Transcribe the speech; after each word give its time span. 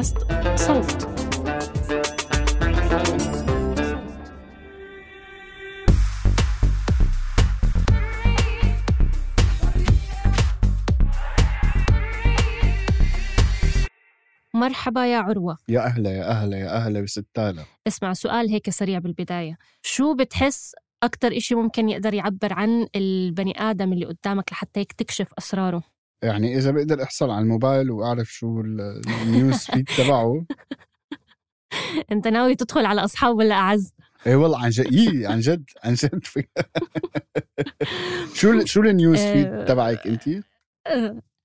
بودكاست 0.00 0.16
صوت. 0.56 1.10
مرحبا 14.54 15.06
يا 15.06 15.18
عروة. 15.18 15.58
يا 15.68 15.80
أهلا 15.80 16.10
يا 16.10 16.30
أهلا 16.30 16.56
يا 16.56 16.76
أهلا 16.76 17.00
بستالة 17.00 17.64
اسمع 17.86 18.12
سؤال 18.12 18.48
هيك 18.48 18.70
سريع 18.70 18.98
بالبداية. 18.98 19.56
شو 19.82 20.14
بتحس 20.14 20.74
أكتر 21.02 21.36
إشي 21.36 21.54
ممكن 21.54 21.88
يقدر 21.88 22.14
يعبر 22.14 22.52
عن 22.52 22.86
البني 22.96 23.60
آدم 23.60 23.92
اللي 23.92 24.06
قدامك 24.06 24.52
لحتى 24.52 24.80
هيك 24.80 24.92
تكشف 24.92 25.32
أسراره؟ 25.38 25.82
يعني 26.22 26.56
إذا 26.56 26.70
بقدر 26.70 27.02
أحصل 27.02 27.30
على 27.30 27.42
الموبايل 27.42 27.90
وأعرف 27.90 28.32
شو 28.32 28.60
ال 28.60 28.81
news 28.81 29.64
feed 29.64 29.88
تبعه 29.98 30.44
أنت 32.12 32.28
ناوي 32.28 32.54
تدخل 32.54 32.86
على 32.86 33.04
أصحاب 33.04 33.36
ولا 33.36 33.54
أعز؟ 33.54 33.94
إيه 34.26 34.36
والله 34.36 34.62
عن 34.64 34.70
جد 34.70 34.92
إيه 34.92 35.28
عن 35.28 35.40
جد 35.40 35.64
عن 35.84 35.94
جد 35.94 36.20
شو 38.38 38.64
شو 38.64 38.80
ال 38.80 38.88
news 38.88 39.18
feed 39.32 39.46
آه، 39.46 39.64
تبعك 39.64 40.06
انت؟ 40.06 40.28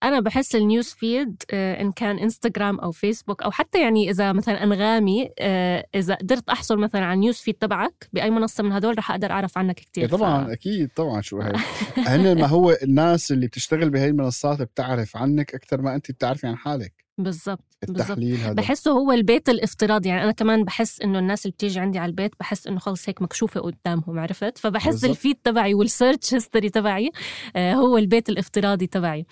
أنا 0.03 0.19
بحس 0.19 0.55
ال 0.55 0.62
news 0.62 0.89
feed 0.89 1.43
آه، 1.51 1.81
إن 1.81 1.91
كان 1.91 2.19
إنستغرام 2.19 2.79
أو 2.79 2.91
فيسبوك 2.91 3.43
أو 3.43 3.51
حتى 3.51 3.81
يعني 3.81 4.09
إذا 4.09 4.33
مثلا 4.33 4.63
أنغامي 4.63 5.29
آه، 5.39 5.85
إذا 5.95 6.15
قدرت 6.15 6.49
أحصل 6.49 6.77
مثلا 6.77 7.05
على 7.05 7.13
ال 7.13 7.17
news 7.17 7.35
feed 7.35 7.53
تبعك 7.53 8.09
بأي 8.13 8.29
منصة 8.29 8.63
من 8.63 8.71
هدول 8.71 8.97
رح 8.97 9.11
أقدر 9.11 9.31
أعرف 9.31 9.57
عنك 9.57 9.75
كتير. 9.75 10.03
إيه 10.03 10.09
طبعا 10.09 10.53
أكيد 10.53 10.89
طبعا 10.95 11.21
شو 11.21 11.41
هي 11.41 11.53
هن 12.07 12.39
ما 12.39 12.47
هو 12.47 12.77
الناس 12.83 13.31
اللي 13.31 13.47
بتشتغل 13.47 13.89
بهي 13.89 14.07
المنصات 14.07 14.61
بتعرف 14.61 15.17
عنك 15.17 15.55
أكثر 15.55 15.81
ما 15.81 15.95
أنت 15.95 16.11
بتعرفي 16.11 16.47
عن 16.47 16.57
حالك. 16.57 17.04
بالضبط 17.17 17.63
التحليل 17.89 18.35
هذا. 18.37 18.53
بحسه 18.53 18.91
هو 18.91 19.11
البيت 19.11 19.49
الافتراضي 19.49 20.09
يعني 20.09 20.23
أنا 20.23 20.31
كمان 20.31 20.63
بحس 20.63 21.01
إنه 21.01 21.19
الناس 21.19 21.45
اللي 21.45 21.51
بتيجي 21.53 21.79
عندي 21.79 21.99
على 21.99 22.09
البيت 22.09 22.31
بحس 22.39 22.67
إنه 22.67 22.79
خلص 22.79 23.09
هيك 23.09 23.21
مكشوفة 23.21 23.59
قدامهم 23.61 24.19
عرفت؟ 24.19 24.57
فبحس 24.57 24.87
بالضبط. 24.91 25.09
ال 25.09 25.14
feed 25.14 25.35
تبعي 25.43 25.73
وال 25.73 25.88
search 25.88 26.33
history 26.33 26.69
تبعي 26.69 27.11
آه، 27.55 27.73
هو 27.73 27.97
البيت 27.97 28.29
الافتراضي 28.29 28.87
تبعي. 28.87 29.25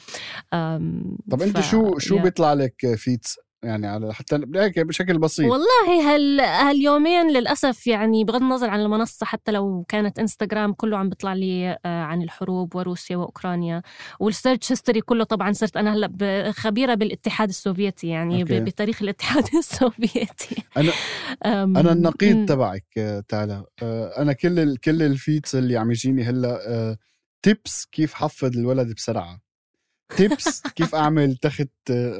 طب 1.31 1.41
أنت 1.41 1.57
ف- 1.57 1.71
شو 1.71 1.97
شو 1.99 2.15
يا. 2.15 2.21
بيطلع 2.21 2.53
لك 2.53 2.95
feeds 2.95 3.39
يعني 3.63 3.87
على 3.87 4.13
حتى 4.13 4.39
هيك 4.55 4.79
بشكل 4.79 5.19
بسيط 5.19 5.51
والله 5.51 6.15
هال 6.15 6.39
هاليومين 6.41 7.31
للأسف 7.31 7.87
يعني 7.87 8.23
بغض 8.23 8.41
النظر 8.41 8.69
عن 8.69 8.79
المنصة 8.79 9.25
حتى 9.25 9.51
لو 9.51 9.85
كانت 9.87 10.19
انستغرام 10.19 10.73
كله 10.73 10.97
عم 10.97 11.09
بيطلع 11.09 11.33
لي 11.33 11.77
آه، 11.85 12.01
عن 12.03 12.21
الحروب 12.21 12.75
وروسيا 12.75 13.17
وأوكرانيا 13.17 13.81
وال 14.19 14.32
search 14.32 14.71
history 14.71 15.01
كله 15.01 15.23
طبعا 15.23 15.51
صرت 15.51 15.77
أنا 15.77 15.93
هلأ 15.93 16.51
خبيرة 16.51 16.93
بالاتحاد 16.93 17.49
السوفيتي 17.49 18.07
يعني 18.07 18.41
okay. 18.41 18.59
بتاريخ 18.59 19.01
الاتحاد 19.01 19.43
السوفيتي 19.59 20.63
أم، 21.45 21.77
أنا 21.77 21.91
النقيض. 21.91 22.49
تبعك 22.49 22.85
آه، 22.97 23.23
تالا 23.27 23.65
آه، 23.83 24.21
أنا 24.21 24.33
كل 24.33 24.77
كل 24.77 25.01
ال 25.03 25.12
feeds 25.12 25.55
اللي 25.55 25.77
عم 25.77 25.91
يجيني 25.91 26.23
هلأ 26.23 26.97
tips 27.41 27.85
كيف 27.91 28.13
حفظ 28.13 28.57
الولد 28.57 28.95
بسرعة 28.95 29.39
tips 30.17 30.61
كيف 30.75 30.95
أعمل 30.95 31.35
تخت 31.35 31.69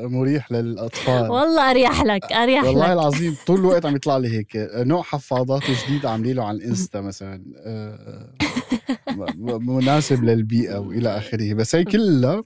مريح 0.02 0.52
للأطفال؟ 0.52 1.32
والله 1.32 1.72
أريح 1.72 2.04
لك 2.04 2.32
أريح 2.32 2.64
والله 2.64 2.86
لك. 2.88 2.92
العظيم 2.94 3.36
طول 3.48 3.60
الوقت 3.64 3.86
عم 3.86 3.96
يطلع 3.96 4.18
لي 4.18 4.38
هيك 4.38 4.70
نوع 4.76 5.02
حفاضات 5.02 5.62
جديد 5.72 6.06
عاملين 6.06 6.36
له 6.36 6.44
على 6.44 6.58
الإنستا 6.58 7.02
مثلا 7.02 7.44
آه، 7.58 8.34
مناسب 9.60 10.24
للبيئة 10.24 10.78
وإلى 10.78 11.18
آخره. 11.18 11.54
بس 11.54 11.76
هي 11.76 11.84
كلها 11.84 12.44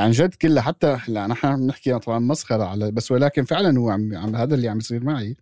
عن 0.00 0.10
جد 0.10 0.34
كلها 0.34 0.62
حتى 0.62 0.98
هلأ 1.08 1.26
نحن 1.26 1.56
بنحكي 1.56 1.98
طبعا 1.98 2.18
مسخرة 2.18 2.64
على 2.64 2.90
بس 2.90 3.10
ولكن 3.10 3.44
فعلا 3.44 3.78
هو 3.78 3.90
عم, 3.90 4.16
عم 4.16 4.36
هذا 4.36 4.54
اللي 4.54 4.68
عم 4.68 4.78
يصير 4.78 5.04
معي. 5.04 5.36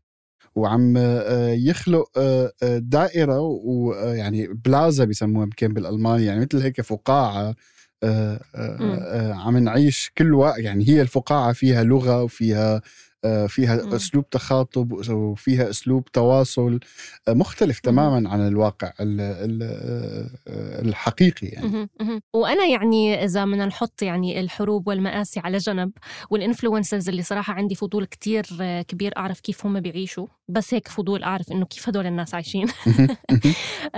وعم 0.57 0.95
آه، 0.97 1.53
يخلق 1.53 2.11
آه، 2.19 2.53
دائرة 2.63 3.41
ويعني 3.41 4.47
بلازا 4.47 5.05
بيسموها 5.05 5.45
يمكن 5.45 5.69
بالالماني 5.69 6.25
يعني 6.25 6.41
مثل 6.41 6.63
هيك 6.63 6.81
فقاعة 6.81 7.55
عم 9.35 9.57
نعيش 9.59 10.13
كل 10.19 10.35
وقت 10.35 10.59
يعني 10.59 10.89
هي 10.89 11.03
الفقاعة 11.03 11.53
فيها 11.53 11.85
لغة 11.85 12.23
وفيها 12.23 12.83
آه، 13.27 13.47
فيها. 13.47 13.97
أسلوب 13.97 14.31
تخاطب 14.31 14.93
وفيها 15.11 15.71
أسلوب 15.71 16.05
تواصل 16.13 16.81
آه، 17.29 17.33
مختلف 17.33 17.79
تماما 17.81 18.31
عن 18.31 18.47
الواقع 18.49 18.93
ال- 19.01 19.21
ال- 19.21 19.63
آه، 20.49 20.83
الحقيقي 20.83 21.47
يعني. 21.47 21.89
وأنا 22.35 22.65
يعني 22.67 23.25
إذا 23.25 23.45
بدنا 23.45 23.67
نحط 23.67 24.03
يعني 24.03 24.41
الحروب 24.41 24.89
والمآسي 24.89 25.41
على 25.41 25.59
جنب 25.59 25.93
والإنفلونسرز 26.31 27.09
اللي 27.09 27.23
صراحة 27.23 27.55
عندي 27.55 27.75
فضول 27.75 28.05
كتير 28.05 28.45
آه، 28.61 28.83
كبير 28.83 29.13
أعرف 29.17 29.41
كيف 29.41 29.67
هم 29.67 29.81
بيعيشوا 29.81 30.27
بس 30.49 30.75
هيك 30.75 30.89
فضول 30.89 31.23
أعرف 31.23 31.53
إنه 31.53 31.65
كيف 31.67 31.89
هدول 31.89 32.07
الناس 32.07 32.35
عايشين. 32.35 32.67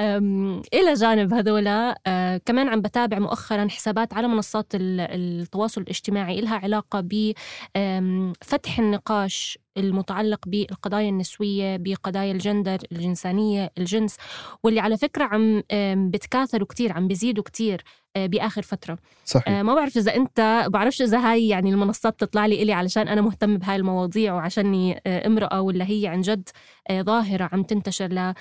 إلى 0.75 0.95
جانب 0.95 1.35
هذولا 1.35 1.99
آه، 2.07 2.37
كمان 2.45 2.69
عم 2.69 2.81
بتابع 2.81 3.19
مؤخرا 3.19 3.69
حسابات 3.69 4.15
على 4.15 4.29
منصات 4.29 4.75
ال- 4.75 5.01
التواصل 5.01 5.81
الاجتماعي 5.81 6.39
إلها 6.39 6.57
علاقة 6.59 7.01
بفتح 7.01 8.79
النقاش 8.79 9.59
المتعلق 9.77 10.49
بالقضايا 10.49 11.09
النسوية 11.09 11.77
بقضايا 11.77 12.33
الجندر 12.33 12.79
الجنسانية 12.93 13.71
الجنس 13.79 14.17
واللي 14.63 14.81
على 14.81 14.97
فكرة 14.97 15.25
عم 15.25 15.63
بتكاثروا 16.11 16.67
كتير 16.67 16.93
عم 16.93 17.09
بيزيدوا 17.09 17.45
كتير 17.45 17.85
آه، 18.17 18.27
بآخر 18.27 18.63
فترة. 18.63 18.99
صحيح. 19.25 19.49
آه، 19.49 19.63
ما 19.63 19.75
بعرف 19.75 19.97
إذا 19.97 20.17
أنت 20.17 20.67
بعرفش 20.69 21.03
إذا 21.03 21.19
هاي 21.19 21.49
يعني 21.49 21.71
المنصات 21.71 22.15
بتطلع 22.15 22.47
لي 22.47 22.63
إلي 22.63 22.73
علشان 22.73 23.09
أنا 23.09 23.21
مهتم 23.21 23.57
بهاي 23.57 23.77
المواضيع 23.77 24.35
وعشاني 24.35 25.01
آه، 25.07 25.27
امرأة 25.27 25.61
ولا 25.61 25.85
هي 25.91 26.07
عن 26.07 26.21
جد 26.21 26.49
ظاهرة 26.93 27.49
عم 27.53 27.63
تنتشر 27.63 28.13
ل 28.13 28.35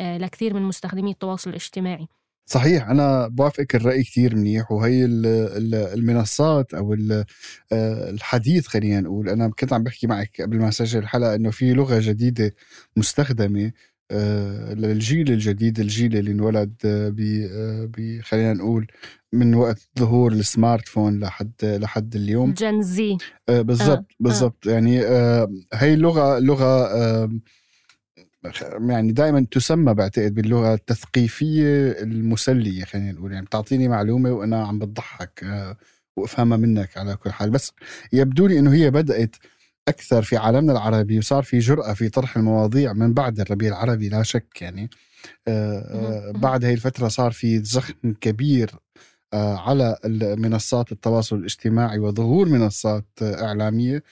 لكثير 0.00 0.54
من 0.54 0.62
مستخدمي 0.62 1.10
التواصل 1.10 1.50
الاجتماعي. 1.50 2.08
صحيح 2.46 2.88
أنا 2.88 3.28
بوافقك 3.28 3.74
الرأي 3.74 4.02
كثير 4.02 4.36
منيح 4.36 4.72
وهي 4.72 5.04
ال- 5.04 5.26
ال- 5.26 5.74
المنصات 5.98 6.74
أو 6.74 6.94
آه، 7.72 8.10
الحديث 8.10 8.66
خلينا 8.66 9.00
نقول. 9.00 9.28
أنا 9.28 9.48
كنت 9.48 9.72
عم 9.72 9.82
بحكي 9.82 10.06
معك 10.06 10.40
قبل 10.40 10.58
ما 10.58 10.68
أسجل 10.68 10.98
الحلقة 10.98 11.34
إنه 11.34 11.50
في 11.50 11.72
لغة 11.72 11.98
جديدة 12.00 12.54
مستخدمة 12.96 13.72
آه، 14.10 14.74
للجيل 14.74 15.32
الجديد 15.32 15.80
الجيل 15.80 16.16
اللي 16.16 16.30
انولد 16.30 16.74
آه، 16.84 17.08
ب 17.86 18.20
خلينا 18.22 18.52
نقول 18.52 18.86
من 19.32 19.54
وقت 19.54 19.88
ظهور 19.98 20.32
السمارت 20.32 20.88
فون 20.88 21.20
لحد 21.20 21.52
لحد 21.64 22.16
اليوم. 22.16 22.52
جن 22.52 22.82
زي 22.82 23.16
آه، 23.48 23.60
بالضبط 23.60 24.06
بالضبط. 24.20 24.66
يعني 24.66 25.00
هي 25.74 25.96
لغة 25.96 26.38
لغة 26.38 26.84
يعني 28.88 29.12
دائما 29.12 29.46
تسمى 29.50 29.94
بعتقد 29.94 30.34
باللغة 30.34 30.74
التثقيفية 30.74 31.90
المسلية 31.90 32.84
خلينا 32.84 33.12
نقول. 33.12 33.32
يعني 33.32 33.46
بتعطيني 33.46 33.88
معلومة 33.88 34.32
وأنا 34.32 34.66
عم 34.66 34.78
بتضحك 34.78 35.44
آه، 35.44 35.76
وأفهمها 36.16 36.56
منك 36.56 36.98
على 36.98 37.16
كل 37.16 37.32
حال. 37.32 37.50
بس 37.50 37.72
يبدو 38.12 38.46
لي 38.46 38.58
إنه 38.58 38.74
هي 38.74 38.90
بدأت 38.90 39.36
أكثر 39.88 40.22
في 40.22 40.36
عالمنا 40.36 40.72
العربي 40.72 41.18
وصار 41.18 41.42
في 41.42 41.58
جرأة 41.58 41.94
في 41.94 42.08
طرح 42.08 42.36
المواضيع 42.36 42.92
من 42.92 43.14
بعد 43.14 43.40
الربيع 43.40 43.68
العربي 43.68 44.08
لا 44.08 44.22
شك 44.22 44.62
يعني. 44.62 44.90
آه، 45.48 45.78
آه،. 46.28 46.32
بعد 46.32 46.64
هي 46.64 46.74
الفترة 46.74 47.08
صار 47.08 47.32
في 47.32 47.64
زخم 47.64 48.12
كبير 48.20 48.70
على 49.34 49.98
منصات 50.38 50.92
التواصل 50.92 51.36
الاجتماعي 51.36 51.98
وظهور 51.98 52.48
منصات 52.48 53.06
إعلامية. 53.22 54.02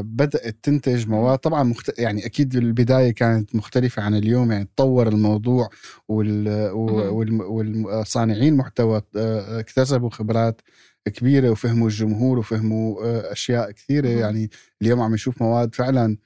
بدأت 0.00 0.56
تنتج 0.62 1.08
مواد 1.08 1.38
طبعا 1.38 1.62
مخت... 1.62 1.98
يعني 1.98 2.26
أكيد 2.26 2.56
البداية 2.56 3.10
كانت 3.10 3.54
مختلفة 3.54 4.02
عن 4.02 4.14
اليوم 4.14 4.52
يعني 4.52 4.68
تطور 4.76 5.08
الموضوع 5.08 5.70
وال... 6.08 6.70
وال... 6.70 7.42
والصانعين 7.42 8.56
محتوى 8.56 9.02
آه، 9.16 9.60
اكتسبوا 9.60 10.10
خبرات 10.10 10.60
كبيرة 11.04 11.50
وفهموا 11.50 11.86
الجمهور 11.88 12.38
وفهموا 12.38 13.04
آه، 13.04 13.32
أشياء 13.32 13.70
كثيرة. 13.70 14.08
يعني 14.08 14.50
اليوم 14.82 15.00
عم 15.00 15.14
نشوف 15.14 15.42
مواد 15.42 15.74
فعلا 15.74 16.16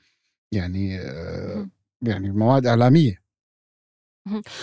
يعني 0.53 1.01
آه،. 1.01 1.69
يعني 2.03 2.31
مواد 2.31 2.67
إعلامية 2.67 3.24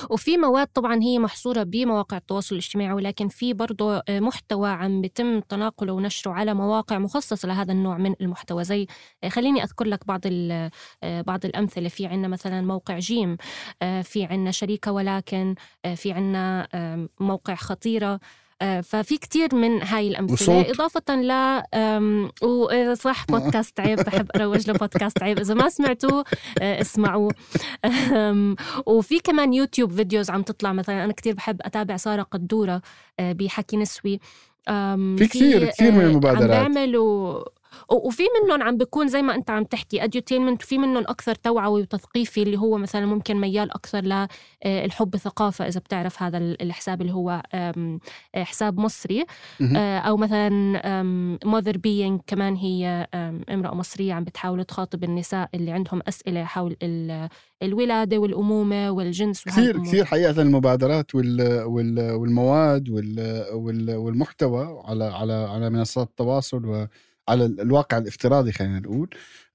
وفي 0.10 0.38
مواد 0.38 0.68
طبعا 0.68 1.00
هي 1.04 1.20
محصورة 1.20 1.64
بمواقع 1.64 2.18
التواصل 2.18 2.56
الاجتماعي 2.56 2.94
ولكن 2.94 3.28
في 3.28 3.54
برضه 3.54 4.02
آه، 4.10 4.20
محتوى 4.20 4.70
عم 4.70 5.02
بيتم 5.02 5.40
تناقله 5.40 5.94
ونشره 5.94 6.32
على 6.32 6.54
مواقع 6.54 6.98
مخصصة 6.98 7.48
لهذا 7.48 7.74
النوع 7.74 7.98
من 7.98 8.16
المحتوى. 8.22 8.64
زي 8.64 8.88
آه، 9.24 9.30
خليني 9.30 9.64
أذكر 9.64 9.86
لك 9.86 10.08
بعض 10.08 10.22
آه، 10.26 10.72
بعض 11.04 11.46
الأمثلة. 11.46 11.90
في 11.90 12.06
عنا 12.06 12.28
مثلا 12.28 12.62
موقع 12.62 13.00
جيم 13.00 13.38
في 14.04 14.26
عنا 14.30 14.52
شريكة 14.52 14.92
ولكن 14.92 15.56
في 15.96 16.12
عنا 16.12 16.68
موقع 17.20 17.56
خطيرة. 17.56 18.20
ففي 18.84 19.18
كتير 19.18 19.56
من 19.56 19.82
هاي 19.84 20.08
الأمثلة. 20.08 20.34
وصوت. 20.60 20.70
إضافة 20.80 21.16
ل 21.16 21.32
وصح 22.92 23.26
بودكاست 23.32 23.80
عيب 23.80 24.00
بحب 24.00 24.28
أروج 24.36 24.70
لبودكاست 24.70 25.24
عيب. 25.24 25.40
إذا 25.40 25.54
ما 25.54 25.70
سمعتوه 25.70 26.24
آه، 26.62 26.82
اسمعوه. 26.82 27.32
وفي 28.86 29.20
كمان 29.20 29.54
YouTube 29.54 29.92
videos 29.92 30.30
عم 30.30 30.42
تطلع. 30.42 30.74
مثلا 30.74 31.04
أنا 31.04 31.14
كتير 31.14 31.34
بحب 31.34 31.62
أتابع 31.62 31.98
سارة 31.98 32.22
قدورة 32.22 32.82
آه، 33.20 33.32
بحكي 33.32 33.78
نسوي. 33.78 34.20
في 35.18 35.28
كتير- 35.30 35.66
كتير 35.70 35.92
من 35.92 36.02
آه، 36.02 36.06
المبادرات. 36.08 36.52
عم 36.66 36.74
بيعملوا 36.74 37.44
وفي 37.90 38.24
منهم 38.44 38.64
عم 38.64 38.78
بيكون 38.78 39.08
زي 39.08 39.22
ما 39.22 39.36
انت 39.36 39.50
عم 39.50 39.64
تحكي 39.64 40.04
edutainment 40.04 40.64
وفي 40.64 40.78
منهم 40.78 41.04
أكثر 41.08 41.36
توعوي 41.36 41.82
وتثقيفي 41.82 42.44
اللي 42.44 42.58
هو 42.58 42.78
مثلا 42.78 43.06
ممكن 43.06 43.42
ميال 43.42 43.72
أكثر 43.72 44.28
للحب 44.66 45.18
ثقافة 45.18 45.68
إذا 45.68 45.80
بتعرف 45.80 46.24
هذا 46.24 46.38
الحساب 46.38 47.02
اللي 47.02 47.14
هو 47.14 47.42
حساب 48.36 48.80
مصري. 48.80 49.26
أو 49.82 50.18
مثلا 50.18 50.50
ماذر 51.46 51.78
بينج 51.78 52.22
كمان 52.28 52.56
هي 52.56 53.08
امرأة 53.50 53.76
مصرية 53.76 54.14
عم 54.14 54.24
بتحاول 54.24 54.64
تخاطب 54.64 55.04
النساء 55.04 55.50
اللي 55.54 55.72
عندهم 55.72 56.02
أسئلة 56.08 56.44
حول 56.44 56.76
الولادة 57.64 58.18
والأمومة 58.18 58.92
والجنس 58.92 59.44
كثير 59.44 59.84
كثير 59.84 60.06
حقيقة 60.06 60.42
المبادرات 60.42 61.16
والمواد 61.16 62.90
والمحتوى 63.90 64.82
على 64.86 65.04
على 65.04 65.34
على 65.34 65.70
منصات 65.70 66.08
التواصل 66.08 66.88
على 67.30 67.46
الواقع 67.46 67.98
الافتراضي 67.98 68.52
خلينا 68.52 68.80
نقول. 68.80 69.10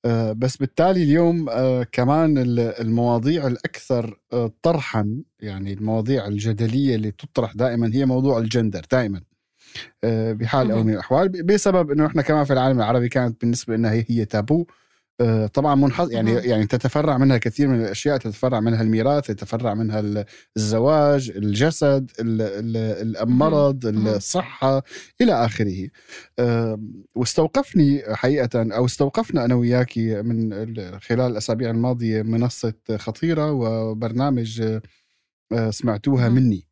آه، 0.04 0.32
بس 0.32 0.56
بالتالي 0.56 1.02
اليوم 1.02 1.48
آه، 1.48 1.82
كمان 1.92 2.34
المواضيع 2.58 3.46
الأكثر 3.46 4.18
آه، 4.32 4.52
طرحا 4.62 5.22
يعني 5.40 5.72
المواضيع 5.72 6.26
الجدلية 6.26 6.96
اللي 6.96 7.10
تطرح 7.10 7.54
دائما 7.54 7.90
هي 7.94 8.06
موضوع 8.06 8.38
الجندر 8.38 8.82
دائما 8.92 9.20
بحال 10.32 10.70
أو 10.70 10.82
من 10.82 10.92
الأحوال 10.92 11.28
بسبب 11.28 11.90
إنه 11.90 12.06
إحنا 12.06 12.22
كمان 12.22 12.44
في 12.44 12.52
العالم 12.52 12.78
العربي 12.78 13.08
كانت 13.08 13.40
بالنسبة 13.40 13.76
لنا 13.76 13.92
هي 13.92 14.04
هي 14.08 14.24
تابو 14.24 14.66
طبعا 15.52 15.74
منحص 15.74 16.10
يعني 16.10 16.30
يعني 16.32 16.66
تتفرع 16.66 17.18
منها 17.18 17.38
كثير 17.38 17.68
من 17.68 17.80
الأشياء 17.80 18.16
تتفرع 18.16 18.60
منها 18.60 18.82
الميراث 18.82 19.26
تتفرع 19.26 19.74
منها 19.74 20.24
الزواج 20.56 21.32
الجسد 21.36 22.10
المرض 22.20 23.86
الصحة 23.86 24.82
إلى 25.20 25.32
آخره. 25.44 25.88
واستوقفني 27.14 28.02
حقيقة 28.14 28.76
أو 28.76 28.84
استوقفنا 28.84 29.44
أنا 29.44 29.54
وياكي 29.54 30.22
من 30.22 30.52
خلال 31.00 31.20
الأسابيع 31.20 31.70
الماضية 31.70 32.22
منصة 32.22 32.74
خطيرة 32.96 33.52
وبرنامج 33.52 34.62
آه، 35.52 35.70
سمعتوها 35.70 36.28
مني. 36.28 36.66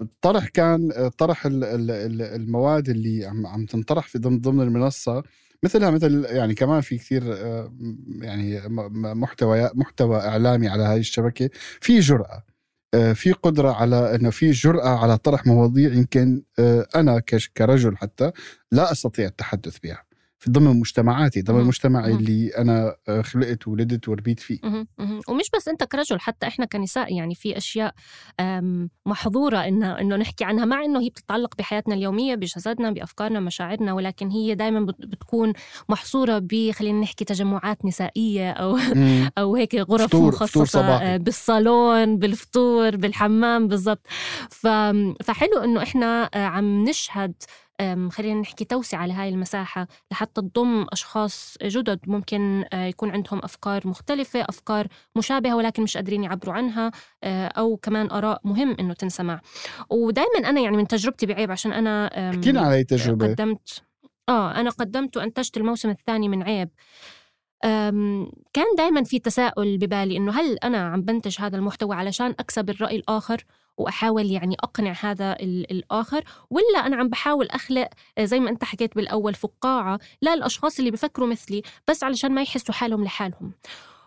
الطرح 0.00 0.44
آه، 0.44 0.48
كان 0.54 1.10
طرح 1.18 1.42
المواد 1.46 2.88
اللي 2.88 3.26
عم 3.26 3.66
تنطرح 3.66 4.06
في 4.06 4.18
ضمن 4.18 4.60
المنصة 4.60 5.22
مثلها 5.64 5.90
مثل 5.90 6.24
يعني 6.24 6.54
كمان 6.54 6.80
في 6.80 6.98
كثير 6.98 7.22
آه، 7.26 7.72
يعني 8.20 8.60
محتوى 9.14 9.70
محتوى 9.74 10.16
إعلامي 10.20 10.68
على 10.68 10.82
هذه 10.82 10.98
الشبكة. 11.00 11.50
في 11.80 12.00
جرأة 12.00 12.44
آه، 12.94 13.12
في 13.12 13.32
قدرة 13.32 13.72
على 13.72 14.14
أنه 14.14 14.30
في 14.30 14.50
جرأة 14.50 14.88
على 14.88 15.18
طرح 15.18 15.46
مواضيع 15.46 15.92
يمكن 15.92 16.42
آه، 16.58 16.86
أنا 16.96 17.20
كرجل 17.56 17.96
حتى 17.96 18.32
لا 18.72 18.92
أستطيع 18.92 19.26
التحدث 19.26 19.78
بها. 19.78 20.07
في 20.38 20.50
ضمن 20.50 20.80
مجتمعاتي 20.80 21.42
ضمن 21.42 21.64
مجتمعي 21.64 22.12
اللي 22.12 22.48
أنا 22.58 22.96
آه، 23.08 23.22
خلقت 23.22 23.68
وولدت 23.68 24.08
وربيت 24.08 24.40
فيه. 24.40 24.58
ومش 25.28 25.50
بس 25.56 25.68
أنت 25.68 25.84
كرجل 25.84 26.20
حتى 26.20 26.46
إحنا 26.46 26.64
كنساء 26.66 27.14
يعني 27.14 27.34
في 27.34 27.56
أشياء 27.56 27.94
محظورة 29.06 29.58
انه 29.58 30.00
إنه 30.00 30.16
نحكي 30.16 30.44
عنها 30.44 30.64
مع 30.64 30.84
إنه 30.84 31.00
هي 31.00 31.08
بتتعلق 31.08 31.56
بحياتنا 31.58 31.94
اليومية 31.94 32.34
بجسدنا 32.34 32.90
بأفكارنا 32.90 33.40
مشاعرنا 33.40 33.92
ولكن 33.92 34.28
هي 34.28 34.54
دائما 34.54 34.80
بتكون 34.98 35.52
محصورة 35.88 36.38
ب 36.38 36.70
خلينا 36.70 37.00
نحكي 37.00 37.24
تجمعات 37.24 37.84
نسائية 37.84 38.50
أو 38.50 38.78
أو 39.38 39.56
هيك 39.56 39.74
غرف 39.74 40.02
فطور 40.02 40.28
مخصصة 40.28 40.64
فطور 40.64 40.82
آه، 40.82 41.16
بالصالون 41.16 42.18
بالفطور 42.18 42.96
بالحمام 42.96 43.68
بالضبط. 43.68 44.06
فحلو 45.24 45.58
إنه 45.64 45.82
إحنا 45.82 46.30
آه، 46.34 46.44
عم 46.44 46.84
نشهد 46.84 47.34
خلينا 48.10 48.40
نحكي 48.40 48.64
توسعة 48.64 49.06
لهاي 49.06 49.28
المساحة 49.28 49.88
لحتى 50.12 50.40
تضم 50.40 50.86
أشخاص 50.92 51.56
جدد. 51.62 52.00
ممكن 52.06 52.64
آه، 52.72 52.84
يكون 52.86 53.10
عندهم 53.10 53.38
أفكار 53.44 53.88
مختلفة 53.88 54.40
أفكار 54.40 54.86
مشابهة 55.16 55.56
ولكن 55.56 55.82
مش 55.82 55.96
قادرين 55.96 56.24
يعبروا 56.24 56.54
عنها 56.54 56.90
آه، 57.24 57.46
أو 57.46 57.76
كمان 57.76 58.10
آراء 58.10 58.40
مهم 58.44 58.76
إنه 58.80 58.94
تنسمع. 58.94 59.40
ودائما 59.90 60.48
أنا 60.48 60.60
يعني 60.60 60.76
من 60.76 60.86
تجربتي 60.86 61.26
بعيب 61.26 61.50
عشان 61.50 61.72
أنا 61.72 62.06
احكي 62.30 62.58
على 62.58 62.84
تجربة 62.84 63.26
قدمت 63.26 63.82
آه 64.28 64.60
أنا 64.60 64.70
قدمت 64.70 65.16
وأنتجت 65.16 65.56
الموسم 65.56 65.90
الثاني 65.90 66.28
من 66.28 66.42
عيب. 66.42 66.68
كان 68.52 68.66
دائما 68.78 69.04
في 69.04 69.18
تساؤل 69.18 69.78
ببالي 69.78 70.16
إنه 70.16 70.32
هل 70.32 70.58
أنا 70.64 70.78
عم 70.78 71.02
بنتج 71.02 71.40
هذا 71.40 71.56
المحتوى 71.56 71.96
علشان 71.96 72.30
أكسب 72.30 72.70
الرأي 72.70 72.96
الآخر؟ 72.96 73.44
وأحاول 73.78 74.30
يعني 74.30 74.56
أقنع 74.60 74.94
هذا 75.00 75.32
الآخر 75.42 76.24
ولا 76.50 76.86
أنا 76.86 76.96
عم 76.96 77.08
بحاول 77.08 77.46
أخلق 77.46 77.88
آه، 78.18 78.24
زي 78.24 78.40
ما 78.40 78.50
أنت 78.50 78.64
حكيت 78.64 78.94
بالأول 78.96 79.34
فقاعة 79.34 79.98
للاشخاص 80.22 80.78
اللي 80.78 80.90
بفكروا 80.90 81.28
مثلي 81.28 81.62
بس 81.88 82.04
علشان 82.04 82.32
ما 82.32 82.42
يحسوا 82.42 82.74
حالهم 82.74 83.04
لحالهم. 83.04 83.52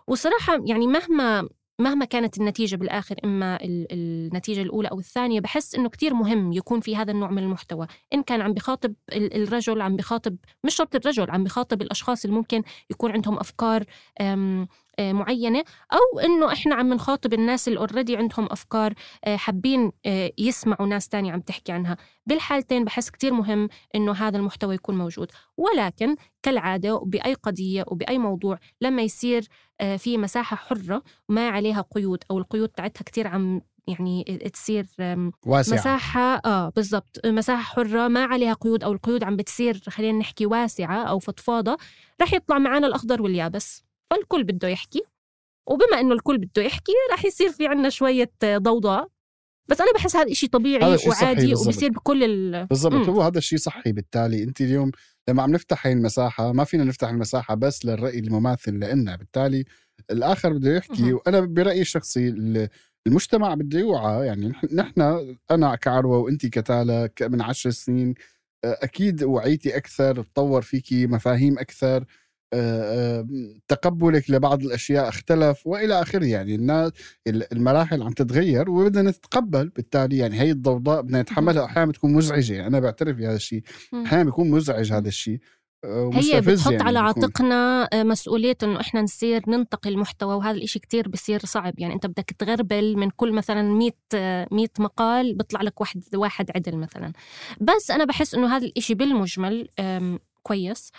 وصراحة 0.07 0.59
يعني 0.65 0.87
مهما 0.87 1.47
مهما 1.79 2.05
كانت 2.05 2.37
النتيجة 2.37 2.75
بالآخر 2.75 3.15
إما 3.25 3.59
النتيجة 3.61 4.61
الأولى 4.61 4.87
أو 4.87 4.99
الثانية 4.99 5.39
بحس 5.39 5.75
إنه 5.75 5.89
كتير 5.89 6.13
مهم 6.13 6.53
يكون 6.53 6.79
في 6.79 6.95
هذا 6.95 7.11
النوع 7.11 7.29
من 7.29 7.43
المحتوى. 7.43 7.87
إن 8.13 8.23
كان 8.23 8.41
عم 8.41 8.53
بخاطب 8.53 8.93
الرجل 9.13 9.81
عم 9.81 9.95
بخاطب 9.95 10.35
مش 10.63 10.75
شرط 10.75 10.95
الرجل 10.95 11.31
عم 11.31 11.43
بخاطب 11.43 11.81
الأشخاص 11.81 12.25
اللي 12.25 12.35
ممكن 12.35 12.63
يكون 12.89 13.11
عندهم 13.11 13.37
أفكار 13.39 13.83
آه، 14.99 15.11
معينة 15.13 15.63
أو 15.93 16.19
إنه 16.19 16.53
إحنا 16.53 16.75
عم 16.75 16.93
نخاطب 16.93 17.33
الناس 17.33 17.67
اللي 17.67 17.79
اوريدي 17.79 18.17
عندهم 18.17 18.45
أفكار 18.51 18.93
آه، 19.25 19.35
حابين 19.35 19.91
آه، 20.05 20.31
يسمعوا 20.37 20.87
ناس 20.87 21.09
تانية 21.09 21.31
عم 21.31 21.39
تحكي 21.41 21.71
عنها. 21.71 21.97
بالحالتين 22.25 22.85
بحس 22.85 23.09
كتير 23.09 23.33
مهم 23.33 23.69
إنه 23.95 24.11
هذا 24.11 24.37
المحتوى 24.37 24.75
يكون 24.75 24.97
موجود. 24.97 25.31
ولكن 25.57 26.15
كالعادة 26.43 26.97
بأي 27.05 27.33
قضية 27.33 27.83
وبأي 27.87 28.17
موضوع 28.17 28.59
لما 28.81 29.01
يصير 29.01 29.47
في 29.97 30.17
مساحة 30.17 30.55
حرة 30.55 31.03
ما 31.29 31.49
عليها 31.49 31.85
قيود 31.95 32.23
أو 32.31 32.37
القيود 32.37 32.69
تاعتها 32.69 33.03
كتير 33.03 33.27
عم 33.27 33.61
يعني 33.87 34.23
تصير 34.53 34.85
واسعة. 35.45 35.75
مساحة 35.75 36.41
آه 36.45 36.69
بالضبط 36.69 37.25
مساحة 37.25 37.61
حرة 37.61 38.07
ما 38.07 38.23
عليها 38.25 38.53
قيود 38.53 38.83
أو 38.83 38.91
القيود 38.91 39.23
عم 39.23 39.35
بتصير 39.35 39.81
خلينا 39.89 40.19
نحكي 40.19 40.45
واسعة 40.45 41.03
أو 41.03 41.19
فضفاضة 41.19 41.77
رح 42.21 42.33
يطلع 42.33 42.57
معنا 42.57 42.87
الأخضر 42.87 43.21
واليابس. 43.21 43.90
فالكل 44.11 44.43
بده 44.43 44.67
يحكي. 44.67 45.01
وبما 45.69 45.99
إنه 45.99 46.13
الكل 46.13 46.37
بده 46.37 46.61
يحكي 46.61 46.91
رح 47.13 47.25
يصير 47.25 47.49
في 47.49 47.67
عنا 47.67 47.89
شوية 47.89 48.31
ضوضاء. 48.45 49.07
بس 49.69 49.81
أنا 49.81 49.91
بحس 49.93 50.15
هذا 50.15 50.31
إشي 50.31 50.47
طبيعي 50.47 50.83
هذا 50.83 51.09
وعادي 51.09 51.53
وبصير 51.53 51.89
بكل 51.89 52.23
ال 52.23 52.65
بالضبط. 52.65 53.09
هو 53.09 53.21
هذا 53.21 53.37
الشيء 53.37 53.59
صحي 53.59 53.91
بالتالي. 53.91 54.43
أنت 54.43 54.61
اليوم 54.61 54.91
لما 55.29 55.43
عم 55.43 55.51
نفتح 55.51 55.87
هاي 55.87 55.93
المساحة 55.93 56.51
ما 56.51 56.63
فينا 56.63 56.83
نفتح 56.83 57.09
المساحة 57.09 57.55
بس 57.55 57.85
للرأي 57.85 58.19
المماثل 58.19 58.73
لنا 58.73 59.15
بالتالي 59.15 59.65
الآخر 60.11 60.53
بده 60.53 60.75
يحكي 60.75 61.03
مم. 61.03 61.13
وأنا 61.13 61.39
برأيي 61.39 61.81
الشخصي 61.81 62.27
المجتمع 63.07 63.53
بده 63.53 63.79
يوعى. 63.79 64.25
يعني 64.25 64.53
نحن 64.73 65.35
أنا 65.51 65.75
كعروة 65.75 66.17
وأنت 66.17 66.45
كتالا 66.45 67.09
من 67.21 67.41
عشر 67.41 67.69
سنين 67.69 68.13
أكيد 68.65 69.23
وعيتي 69.23 69.77
أكثر 69.77 70.23
تطور 70.23 70.61
فيكي 70.61 71.07
مفاهيم 71.07 71.59
أكثر. 71.59 72.05
تقبلك 73.67 74.29
لبعض 74.29 74.63
الأشياء 74.63 75.09
اختلف 75.09 75.67
وإلى 75.67 76.01
آخره. 76.01 76.25
يعني 76.25 76.55
الناس 76.55 76.91
المراحل 77.27 78.03
عم 78.03 78.11
تتغير 78.11 78.69
وبدنا 78.69 79.09
نتقبل 79.09 79.69
بالتالي. 79.69 80.17
يعني 80.17 80.39
هي 80.39 80.51
الضوضاء 80.51 81.01
بدنا 81.01 81.21
نتحملها. 81.21 81.65
أحيانا 81.65 81.91
بتكون 81.91 82.13
مزعجة. 82.13 82.53
يعني 82.53 82.67
أنا 82.67 82.79
بعترف 82.79 83.17
بهذا 83.17 83.35
الشيء. 83.35 83.63
أحيانا 84.05 84.23
بيكون 84.23 84.49
مزعج 84.51 84.91
هذا 84.93 85.07
الشيء. 85.07 85.39
آه، 85.83 86.11
هي 86.13 86.41
بتحط 86.41 86.71
يعني 86.71 86.83
على 86.83 86.99
عاتقنا 86.99 87.89
آه، 87.93 88.03
مسؤولية 88.03 88.57
إنه 88.63 88.79
إحنا 88.79 89.01
نصير 89.01 89.41
ننتقي 89.47 89.89
المحتوى 89.89 90.35
وهذا 90.35 90.57
الإشي 90.57 90.79
كتير 90.79 91.09
بصير 91.09 91.39
صعب. 91.45 91.79
يعني 91.79 91.93
أنت 91.93 92.05
بدك 92.05 92.35
تغربل 92.39 92.97
من 92.97 93.09
كل 93.09 93.33
مثلا 93.33 93.61
100 93.61 93.91
100 94.51 94.67
مقال 94.79 95.33
بيطلع 95.33 95.61
لك 95.61 95.81
واحد 95.81 96.03
واحد 96.15 96.51
عدل 96.55 96.77
مثلا. 96.77 97.13
بس 97.61 97.91
أنا 97.91 98.05
بحس 98.05 98.35
إنه 98.35 98.55
هذا 98.55 98.65
الإشي 98.65 98.93
بالمجمل 98.93 99.67
كويس. 100.43 100.91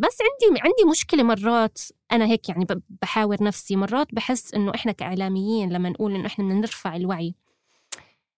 بس 0.00 0.18
عندي 0.22 0.60
عندي 0.60 0.90
مشكلة 0.90 1.22
مرات 1.22 1.78
أنا 2.12 2.24
هيك 2.26 2.48
يعني 2.48 2.66
بحاور 3.02 3.42
نفسي 3.42 3.76
مرات 3.76 4.14
بحس 4.14 4.54
إنه 4.54 4.72
إحنا 4.74 4.92
كإعلاميين 4.92 5.72
لما 5.72 5.88
نقول 5.88 6.14
إنه 6.14 6.26
إحنا 6.26 6.44
بدنا 6.44 6.60
نرفع 6.60 6.96
الوعي. 6.96 7.34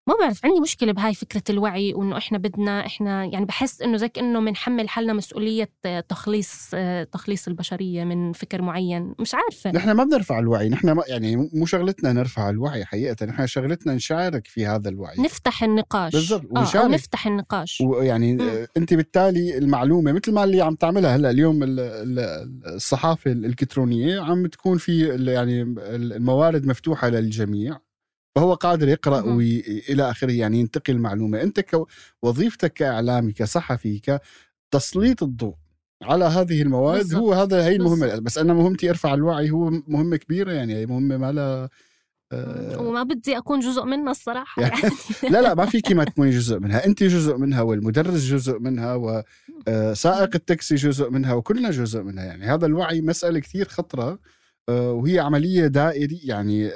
ما 0.09 0.15
بعرف 0.21 0.47
عندي 0.47 0.61
مشكلة 0.61 0.93
بهاي 0.93 1.15
فكرة 1.15 1.43
الوعي 1.51 1.95
وإنه 1.95 2.19
إحنا 2.19 2.39
بدنا 2.39 2.87
إحنا 2.87 3.25
يعني 3.25 3.45
بحس 3.45 3.83
إنه 3.83 3.97
زي 3.97 4.09
كأنه 4.09 4.41
بنحمل 4.41 4.89
حالنا 4.89 5.13
مسؤولية 5.13 5.71
تخليص 6.09 6.71
تخليص 7.13 7.49
البشرية 7.49 8.05
من 8.05 8.33
فكر 8.33 8.63
معين. 8.63 9.15
مش 9.19 9.35
عارفة. 9.35 9.71
نحن 9.71 9.91
ما 9.91 10.05
بنرفع 10.05 10.39
الوعي 10.39 10.69
نحن 10.69 10.91
ما 10.91 11.03
يعني 11.09 11.37
مو 11.37 11.67
شغلتنا 11.67 12.13
نرفع 12.13 12.51
الوعي 12.51 12.85
حقيقة 12.85 13.27
نحن 13.27 13.47
شغلتنا 13.47 13.95
نشارك 13.95 14.47
في 14.47 14.67
هذا 14.67 14.89
الوعي. 14.89 15.17
نفتح 15.21 15.65
النقاش. 15.65 16.13
بالضبط 16.13 16.57
آه 16.57 16.83
أو 16.83 16.89
نفتح 16.89 17.27
النقاش. 17.27 17.81
ويعني 17.81 18.39
أنت 18.77 18.95
بالتالي 18.95 19.59
المعلومة 19.59 20.13
مثل 20.13 20.33
ما 20.33 20.45
اللي 20.45 20.61
عم 20.61 20.75
تعملها 20.75 21.17
هلأ 21.17 21.31
اليوم 21.31 21.61
الصحافة 22.67 23.33
الإلكترونية 23.33 24.21
عم 24.21 24.47
تكون 24.47 24.79
في 24.79 25.09
يعني 25.33 25.63
الموارد 25.79 26.67
مفتوحة 26.67 27.09
للجميع. 27.09 27.79
فهو 28.37 28.55
قادر 28.55 28.89
يقرأ 28.89 29.21
والى 29.23 30.11
آخره 30.11 30.33
يعني 30.33 30.61
ينتقل 30.61 30.93
المعلومة. 30.95 31.43
أنت 31.43 31.65
وظيفتك 32.23 32.73
كاعلامي 32.73 33.33
كصحفي 33.33 33.99
ك 33.99 34.21
تسليط 34.71 35.23
الضوء 35.23 35.55
على 36.03 36.25
هذه 36.25 36.63
المواد 36.63 36.99
بالضبط. 36.99 37.21
هو 37.23 37.33
هذا 37.33 37.65
هي 37.65 37.77
المهمة. 37.77 38.07
بالضبط. 38.07 38.23
بس 38.23 38.39
أنا 38.39 38.55
مهمتي 38.55 38.91
أرفع 38.91 39.15
الوعي 39.15 39.51
هو 39.51 39.71
مهمة 39.71 40.17
كبيرة 40.17 40.53
يعني 40.53 40.75
هي 40.75 40.87
مهمة 40.87 41.17
ما 41.17 41.33
لها 41.33 41.69
آه، 42.35 42.81
وما 42.81 43.03
بدي 43.03 43.39
أكون 43.39 43.61
جزء 43.61 43.85
منها 43.85 44.11
الصراحة 44.11 44.63
يعني- 44.63 44.81
يعني. 44.83 44.95
لا 45.35 45.43
لا 45.43 45.55
ما 45.55 45.67
فيكي 45.67 45.95
ما 45.95 46.05
تكوني 46.05 46.31
جزء 46.31 46.59
منها. 46.59 46.87
أنت 46.87 47.03
جزء 47.03 47.37
منها 47.37 47.63
والمدرس 47.63 48.21
جزء 48.25 48.59
منها 48.59 48.95
وسائق 48.95 50.31
التاكسي 50.35 50.75
جزء 50.75 51.11
منها 51.11 51.35
وكلنا 51.35 51.71
جزء 51.71 52.03
منها 52.03 52.25
يعني 52.25 52.45
هذا 52.45 52.67
الوعي 52.67 53.01
مسألة 53.01 53.39
كثير 53.41 53.69
خطرة. 53.69 54.03
آه، 54.03 54.19
وهي 54.71 55.19
عملية 55.19 55.67
دائري 55.67 56.21
يعني 56.25 56.71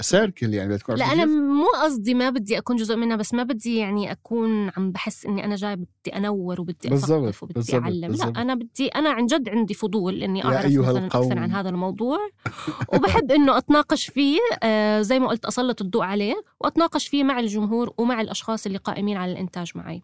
سيركل 0.00 0.54
يعني 0.54 0.74
بتكون 0.74 0.96
لا 0.96 1.12
أنا 1.12 1.24
مو 1.24 1.66
قصدي 1.84 2.14
ما 2.14 2.30
بدي 2.30 2.58
أكون 2.58 2.76
جزء 2.76 2.96
منها 2.96 3.16
بس 3.16 3.34
ما 3.34 3.42
بدي 3.42 3.76
يعني 3.76 4.12
أكون 4.12 4.70
عم 4.76 4.92
بحس 4.92 5.26
إني 5.26 5.44
أنا 5.44 5.56
جاي 5.56 5.76
بدي 5.76 6.16
أنور 6.16 6.60
وبدي 6.60 6.94
أثقف 6.94 7.42
وبدي 7.42 7.54
بالضبط، 7.54 7.82
أعلم 7.82 8.08
بالضبط. 8.08 8.36
لا 8.36 8.42
أنا 8.42 8.54
بدي 8.54 8.88
أنا 8.88 9.10
عن 9.10 9.26
جد 9.26 9.48
عندي 9.48 9.74
فضول 9.74 10.22
إني 10.22 10.38
يا 10.38 10.44
أعرف 10.44 10.64
أيها 10.64 10.82
مثلا 10.82 11.04
القوم. 11.04 11.22
أكثر 11.22 11.38
عن 11.38 11.50
هذا 11.50 11.68
الموضوع 11.68 12.18
وبحب 12.94 13.32
إنه 13.32 13.58
أتناقش 13.58 14.10
فيه 14.10 14.38
آه، 14.62 15.00
زي 15.00 15.18
ما 15.18 15.28
قلت 15.28 15.44
أسلط 15.44 15.82
الضوء 15.82 16.02
عليه 16.02 16.34
وأتناقش 16.60 17.08
فيه 17.08 17.24
مع 17.24 17.40
الجمهور 17.40 17.94
ومع 17.98 18.20
الأشخاص 18.20 18.66
اللي 18.66 18.78
قائمين 18.78 19.16
على 19.16 19.32
الإنتاج 19.32 19.72
معي 19.74 19.96
آه، 19.96 20.00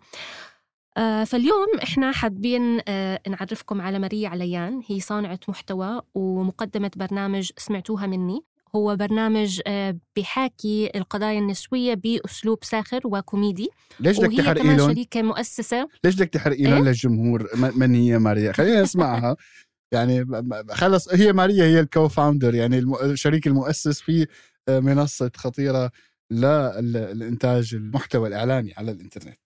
فاليوم 1.24 1.66
إحنا 1.82 2.12
حابين 2.12 2.80
آه، 2.88 3.20
نعرفكم 3.28 3.80
على 3.80 3.98
ماريا 3.98 4.28
عليان. 4.28 4.82
هي 4.86 5.00
صانعة 5.00 5.40
محتوى 5.48 6.00
ومقدمة 6.14 6.90
برنامج 6.96 7.50
سمعتوها 7.56 8.06
مني. 8.06 8.40
هو 8.76 8.96
برنامج 8.96 9.60
آه، 9.66 9.96
بيحاكي 10.16 10.90
القضايا 10.94 11.38
النسوية 11.38 11.94
بأسلوب 11.94 12.64
ساخر 12.64 13.00
وكوميدي. 13.04 13.68
ليش 14.00 14.18
بدك 14.18 14.28
وهي 14.28 14.36
تحرقي 14.36 14.62
كمان 14.62 14.78
شريكة 14.78 15.22
مؤسسة. 15.22 15.88
ليش 16.04 16.14
بدك 16.14 16.28
تحرقي 16.28 16.66
إيه؟ 16.66 16.80
للجمهور؟ 16.80 17.48
من 17.54 17.94
هي 17.94 18.18
ماريا؟ 18.18 18.52
خلينا 18.52 18.82
نسمعها. 18.82 19.36
يعني 19.92 20.26
خلص 20.70 21.14
هي 21.14 21.32
ماريا 21.32 21.64
هي 21.64 21.80
ال 21.80 22.08
co-founder 22.08 22.54
يعني 22.54 22.78
الشريك 23.02 23.46
المؤسس 23.46 24.00
في 24.00 24.26
آه، 24.68 24.80
منصة 24.80 25.30
خطيرة 25.36 25.90
للإنتاج 26.30 27.74
المحتوى 27.74 28.28
الإعلامي 28.28 28.72
على 28.76 28.90
الإنترنت. 28.90 29.38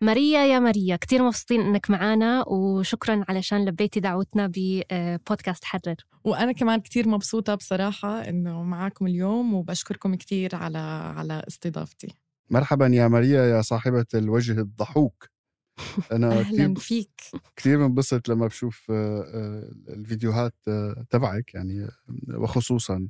ماريا 0.00 0.44
يا 0.44 0.58
ماريا 0.58 0.96
كتير 0.96 1.22
مبسوطين 1.22 1.60
إنك 1.60 1.90
معنا 1.90 2.48
وشكرا 2.48 3.24
علشان 3.28 3.64
لبيتي 3.64 4.00
دعوتنا 4.00 4.52
ببودكاست 4.56 5.64
حرر. 5.64 5.94
وأنا 6.24 6.52
كمان 6.52 6.80
كتير 6.80 7.08
مبسوطة 7.08 7.54
بصراحة 7.54 8.28
إنه 8.28 8.62
معاكم 8.62 9.06
اليوم 9.06 9.54
وبشكركم 9.54 10.14
كتير 10.14 10.56
على 10.56 10.78
على 11.16 11.42
استضافتي. 11.48 12.08
مرحبا 12.50 12.86
يا 12.86 13.08
ماريا 13.08 13.42
يا 13.44 13.62
صاحبة 13.62 14.06
الوجه 14.14 14.60
الضحوك. 14.60 15.28
أنا 16.12 16.42
كثير 16.42 16.64
أهلا 16.64 16.74
فيك. 16.74 17.20
كثير 17.56 17.86
بنبسط 17.86 18.28
لما 18.28 18.46
بشوف 18.46 18.86
آه، 18.90 19.20
آه، 19.34 19.92
الفيديوهات 19.92 20.54
آه، 20.68 21.04
تبعك 21.10 21.54
يعني 21.54 21.84
آه، 21.84 21.90
وخصوصا 22.38 23.08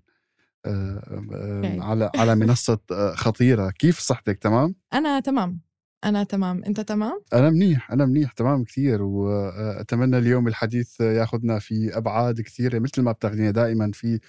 آه، 0.66 1.02
آه،. 1.34 1.80
على 1.82 2.10
على 2.16 2.34
منصة 2.34 2.78
آه، 2.92 3.14
خطيرة. 3.14 3.70
كيف 3.70 3.98
صحتك؟ 3.98 4.38
تمام؟ 4.38 4.74
أنا 4.94 5.20
تمام. 5.20 5.60
أنا 6.06 6.24
تمام. 6.24 6.64
أنت 6.64 6.80
تمام؟ 6.80 7.20
أنا 7.32 7.50
منيح 7.50 7.92
أنا 7.92 8.06
منيح 8.06 8.32
تمام 8.32 8.64
كثير 8.64 9.02
وأتمنى 9.02 10.18
اليوم 10.18 10.48
الحديث 10.48 11.00
ياخذنا 11.00 11.58
في 11.58 11.96
أبعاد 11.96 12.40
كثيرة 12.40 12.78
مثل 12.78 13.02
ما 13.02 13.12
بتاخذينا 13.12 13.50
دائما 13.50 13.90
في 13.94 14.20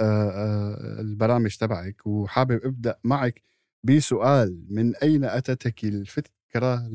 آه، 0.00 0.30
آه، 0.30 1.00
البرامج 1.00 1.56
تبعك. 1.56 2.06
وحابب 2.06 2.60
أبدأ 2.64 2.96
معك 3.04 3.42
بسؤال. 3.84 4.64
من 4.70 4.96
أين 4.96 5.24
أتتك 5.24 5.84
الفكرة 5.84 6.88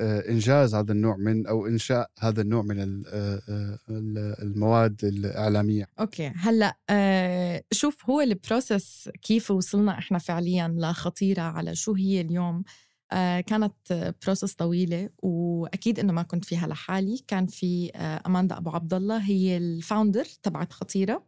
لإنجاز 0.00 0.74
هذا 0.74 0.92
النوع 0.92 1.16
من 1.16 1.46
أو 1.46 1.66
إنشاء 1.66 2.10
هذا 2.18 2.40
النوع 2.42 2.62
من 2.62 2.80
ال- 2.80 3.04
آه، 3.06 3.40
آه، 3.48 3.78
ال- 3.90 4.42
المواد 4.42 5.04
الإعلامية؟ 5.04 5.86
أوكي. 6.00 6.32
هلأ 6.36 6.76
آه 6.90 7.62
شوف 7.72 8.10
هو 8.10 8.20
ال 8.20 8.31
process 8.31 9.10
كيف 9.22 9.50
وصلنا 9.50 9.98
إحنا 9.98 10.18
فعليا 10.18 10.68
لخطيرة 10.78 11.42
على 11.42 11.74
شو 11.74 11.94
هي 11.94 12.20
اليوم. 12.20 12.56
آه 12.56 12.87
كانت 13.40 13.74
process 14.24 14.54
طويلة 14.54 15.08
وأكيد 15.22 15.98
إنه 15.98 16.12
ما 16.12 16.22
كنت 16.22 16.44
فيها 16.44 16.66
لحالي. 16.66 17.24
كان 17.28 17.46
في 17.46 17.90
آه 17.96 18.22
أماندا 18.26 18.56
أبو 18.58 18.70
عبد 18.70 18.94
الله 18.94 19.18
هي 19.18 19.56
ال 19.56 19.64
founder 19.64 20.24
تبعت 20.24 20.72
خطيرة 20.72 21.26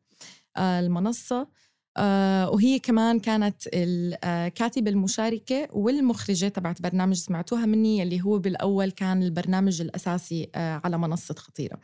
آه 0.56 0.80
المنصة. 0.80 1.48
آه 1.96 2.50
وهي 2.50 2.78
كمان 2.78 3.20
كانت 3.20 3.62
الكاتبة 3.74 4.90
المشاركة 4.90 5.68
والمخرجة 5.72 6.48
تبعت 6.48 6.82
برنامج 6.82 7.16
سمعتوها 7.16 7.66
مني 7.66 8.02
اللي 8.02 8.22
هو 8.22 8.38
بالأول 8.38 8.90
كان 8.90 9.22
البرنامج 9.22 9.80
الأساسي 9.80 10.50
آه 10.54 10.80
على 10.84 10.98
منصة 10.98 11.34
خطيرة. 11.34 11.80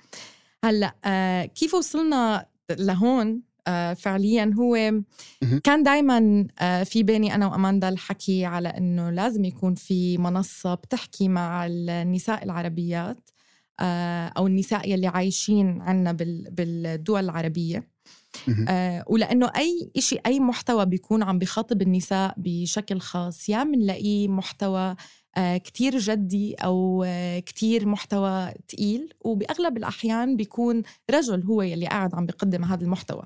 آه 1.05 1.45
كيف 1.45 1.75
وصلنا 1.75 2.47
لهون؟ 2.71 3.29
آه 3.29 3.46
فعليا 3.95 4.55
هو. 4.59 5.01
كان 5.65 5.83
دائما 5.83 6.47
آه 6.59 6.83
في 6.83 7.03
بيني 7.03 7.35
أنا 7.35 7.47
وأماندا 7.47 7.89
الحكي 7.89 8.45
على 8.45 8.69
إنه 8.69 9.11
لازم 9.11 9.45
يكون 9.45 9.75
في 9.75 10.19
منصة 10.19 10.75
بتحكي 10.75 11.29
مع 11.29 11.67
النساء 11.67 12.45
العربيات 12.45 13.31
آه 13.81 14.29
أو 14.29 14.47
النساء 14.47 14.91
يلي 14.93 15.07
عايشين 15.07 15.83
عنا 15.83 16.13
بال- 16.13 16.51
بالدول 16.51 17.25
العربية. 17.25 17.89
آه 18.69 19.05
ولأنه 19.09 19.51
أي 19.57 19.91
شيء 19.99 20.21
أي 20.27 20.41
محتوى 20.41 20.87
بيكون 20.87 21.23
عم 21.23 21.39
بيخاطب 21.39 21.83
النساء 21.83 22.35
بشكل 22.37 23.01
خاص 23.01 23.49
يا 23.49 23.63
بنلاقيه 23.65 24.29
محتوى 24.29 24.81
آه 24.81 24.97
كتير 25.39 25.99
جدي 25.99 26.55
أو 26.55 27.05
آه 27.07 27.39
كتير 27.39 27.89
محتوى 27.89 28.53
تقيل 28.69 29.15
وبأغلب 29.21 29.77
الأحيان 29.77 30.37
بيكون 30.37 30.83
رجل 31.11 31.43
هو 31.45 31.63
يلي 31.63 31.87
قاعد 31.87 32.15
عم 32.15 32.27
بيقدم 32.27 32.65
هذا 32.65 32.85
المحتوى. 32.85 33.23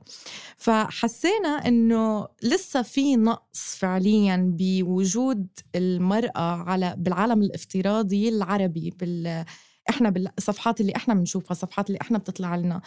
فحسينا 0.57 1.49
إنه 1.49 2.29
لسه 2.43 2.83
في 2.83 3.17
نقص 3.17 3.77
فعليا 3.77 4.55
بوجود 4.59 5.47
المرأة 5.75 6.31
على 6.63 6.95
بالعالم 6.99 7.43
الافتراضي 7.43 8.29
العربي 8.29 8.91
بال 9.01 9.45
إحنا 9.91 10.11
بالصفحات 10.11 10.81
اللي 10.81 10.93
إحنا 10.97 11.15
بنشوفها 11.15 11.51
الصفحات 11.51 11.87
اللي 11.87 11.99
إحنا 12.03 12.19
بتطلع 12.19 12.57
لنا. 12.57 12.81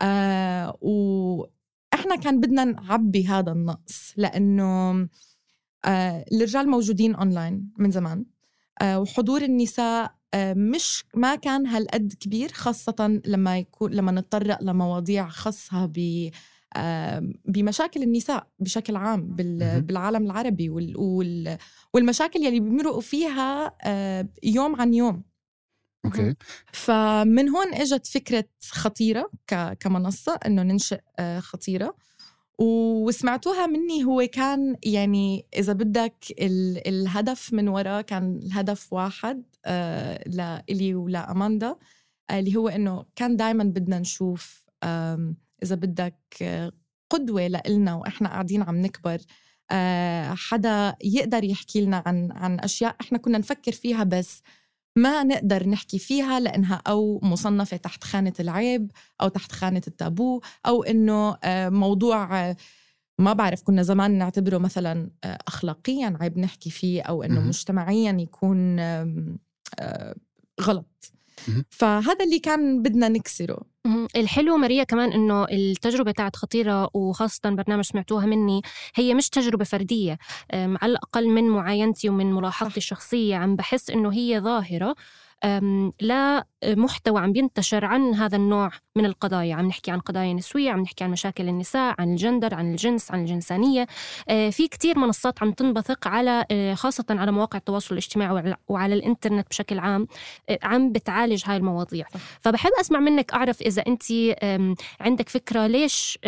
آه 0.00 0.78
وإحنا 0.80 2.16
كان 2.22 2.40
بدنا 2.40 2.64
نعبي 2.64 3.26
هذا 3.26 3.52
النقص 3.52 4.12
لأنه 4.16 5.08
آه 5.84 6.24
الرجال 6.32 6.68
موجودين 6.70 7.14
اونلاين 7.14 7.72
من 7.78 7.90
زمان. 7.90 8.18
آه 8.18 8.31
وحضور 8.82 9.42
النساء 9.42 10.14
آه 10.34 10.54
مش 10.54 11.04
ما 11.14 11.34
كان 11.34 11.66
هالقد 11.66 12.12
كبير 12.20 12.52
خاصة 12.52 13.20
لما 13.26 13.58
يكون 13.58 13.90
لما 13.94 14.12
نتطرق 14.12 14.62
لمواضيع 14.62 15.28
خاصة 15.28 15.86
ب 15.86 16.30
آه، 16.76 17.30
بمشاكل 17.44 18.02
النساء 18.02 18.46
بشكل 18.58 18.96
عام. 18.96 19.36
بالعالم 19.80 20.24
العربي 20.26 20.70
وال- 20.70 20.96
وال- 20.96 21.58
والمشاكل 21.94 22.40
يلي 22.40 22.60
بيمرقوا 22.60 23.00
فيها 23.00 23.72
آه، 23.84 24.28
يوم 24.42 24.80
عن 24.80 24.94
يوم. 24.94 25.22
أوكي. 26.04 26.34
فمن 26.72 27.48
هون 27.48 27.74
إجت 27.74 28.06
فكرة 28.06 28.44
خطيرة 28.70 29.30
كمنصة 29.80 30.34
إنه 30.46 30.62
ننشئ 30.62 31.00
آه، 31.18 31.40
خطيرة. 31.40 31.96
وسمعتوها 32.62 33.66
مني. 33.66 34.04
هو 34.04 34.28
كان 34.32 34.76
يعني 34.84 35.46
إذا 35.58 35.72
بدك 35.72 36.24
ال- 36.40 36.88
الهدف 36.88 37.52
من 37.52 37.68
وراء 37.68 38.02
كان 38.02 38.36
الهدف 38.44 38.92
واحد 38.92 39.42
آه، 39.64 40.28
لإلي 40.28 40.94
ولاماندا 40.94 41.76
آه، 42.30 42.38
اللي 42.38 42.56
هو 42.56 42.68
إنه 42.68 43.04
كان 43.16 43.36
دائما 43.36 43.64
بدنا 43.64 43.98
نشوف 43.98 44.62
إذا 45.62 45.74
بدك 45.74 46.18
آه، 46.42 46.72
قدوة 47.10 47.46
لإلنا 47.46 47.94
وإحنا 47.94 48.28
قاعدين 48.28 48.62
عم 48.62 48.76
نكبر. 48.76 49.18
آه، 49.70 50.34
حدا 50.34 50.94
يقدر 51.04 51.44
يحكي 51.44 51.80
لنا 51.80 52.02
عن 52.06 52.32
عن 52.32 52.60
أشياء 52.60 52.96
إحنا 53.00 53.18
كنا 53.18 53.38
نفكر 53.38 53.72
فيها 53.72 54.04
بس. 54.04 54.42
ما 54.96 55.22
نقدر 55.22 55.68
نحكي 55.68 55.98
فيها 55.98 56.40
لإنها 56.40 56.82
أو 56.86 57.20
مصنفة 57.22 57.76
تحت 57.76 58.04
خانة 58.04 58.32
العيب 58.40 58.90
أو 59.20 59.28
تحت 59.28 59.52
خانة 59.52 59.82
التابو 59.86 60.40
أو 60.66 60.82
إنه 60.82 61.36
آه، 61.44 61.68
موضوع 61.68 62.48
آه، 62.50 62.56
ما 63.18 63.32
بعرف 63.32 63.62
كنا 63.62 63.82
زمان 63.82 64.18
نعتبره 64.18 64.58
مثلا 64.58 65.10
آه، 65.24 65.38
اخلاقيا 65.48 66.16
عيب 66.20 66.38
نحكي 66.38 66.70
فيه 66.70 67.02
أو 67.02 67.22
إنه 67.22 67.40
مهم. 67.40 67.48
مجتمعيا 67.48 68.12
يكون 68.12 68.80
غلط. 70.60 71.12
فهذا 71.70 72.24
اللي 72.24 72.38
كان 72.38 72.82
بدنا 72.82 73.08
نكسره. 73.08 73.58
الحلو 74.16 74.56
ماريا 74.56 74.84
كمان 74.84 75.12
إنه 75.12 75.44
التجربة 75.44 76.10
تاعت 76.10 76.36
خطيرة 76.36 76.90
وخاصة 76.94 77.50
برنامج 77.50 77.84
سمعتوها 77.84 78.26
مني 78.26 78.62
هي 78.94 79.14
مش 79.14 79.28
تجربة 79.28 79.64
فردية 79.64 80.18
على 80.52 80.92
الأقل 80.92 81.28
من 81.28 81.48
معاينتي 81.48 82.08
ومن 82.08 82.32
ملاحظتي. 82.32 82.76
الشخصية 82.76 83.36
عم 83.36 83.56
بحس 83.56 83.90
إنه 83.90 84.12
هي 84.12 84.40
ظاهرة 84.40 84.94
لمحتوى 86.02 87.20
عم 87.20 87.32
بينتشر 87.32 87.84
عن 87.84 88.14
هذا 88.14 88.36
النوع 88.36 88.70
من 88.96 89.06
القضايا. 89.06 89.54
عم 89.54 89.66
نحكي 89.66 89.90
عن 89.90 90.00
قضايا 90.00 90.32
نسوية 90.34 90.70
عم 90.70 90.80
نحكي 90.80 91.04
عن 91.04 91.10
مشاكل 91.10 91.48
النساء 91.48 91.94
عن 91.98 92.12
الجندر 92.12 92.54
عن 92.54 92.70
الجنس 92.70 93.10
عن 93.10 93.20
الجنسانية. 93.20 93.86
آه، 94.28 94.50
في 94.50 94.68
كتير 94.68 94.98
منصات 94.98 95.42
عم 95.42 95.52
تنبثق 95.52 96.08
على 96.08 96.44
آه، 96.50 96.74
خاصة 96.74 97.04
على 97.10 97.32
مواقع 97.32 97.58
التواصل 97.58 97.94
الاجتماعي 97.94 98.54
وعلى 98.68 98.94
الإنترنت 98.94 99.48
بشكل 99.50 99.78
عام 99.78 100.06
آه، 100.48 100.58
عم 100.62 100.92
بتعالج 100.92 101.42
هاي 101.46 101.56
المواضيع. 101.56 102.06
فبحب 102.40 102.70
أسمع 102.80 103.00
منك 103.00 103.32
أعرف 103.32 103.60
إذا 103.60 103.82
أنت 103.86 104.02
عندك 105.00 105.28
فكرة 105.28 105.66
ليش 105.66 106.18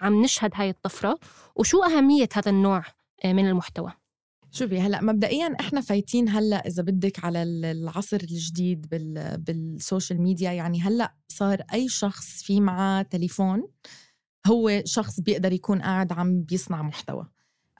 عم 0.00 0.22
نشهد 0.22 0.50
هاي 0.54 0.70
الطفرة 0.70 1.18
وشو 1.56 1.82
أهمية 1.82 2.28
هذا 2.34 2.50
النوع 2.50 2.82
من 3.24 3.48
المحتوى؟ 3.48 3.92
شوفي 4.50 4.80
هلأ 4.80 5.02
مبدئيا 5.02 5.56
إحنا 5.60 5.80
فايتين 5.80 6.28
هلأ 6.28 6.66
إذا 6.66 6.82
بدك 6.82 7.24
على 7.24 7.42
العصر 7.42 8.16
الجديد 8.16 8.86
بال 8.88 9.38
بال 9.38 9.59
social 9.59 10.22
media. 10.22 10.52
يعني 10.52 10.80
هلأ 10.80 11.14
صار 11.28 11.62
أي 11.72 11.88
شخص 11.88 12.42
في 12.42 12.60
معاه 12.60 13.02
تليفون 13.02 13.68
هو 14.46 14.82
شخص 14.84 15.20
بيقدر 15.20 15.52
يكون 15.52 15.82
قاعد 15.82 16.12
عم 16.12 16.42
بيصنع 16.42 16.82
محتوى. 16.82 17.26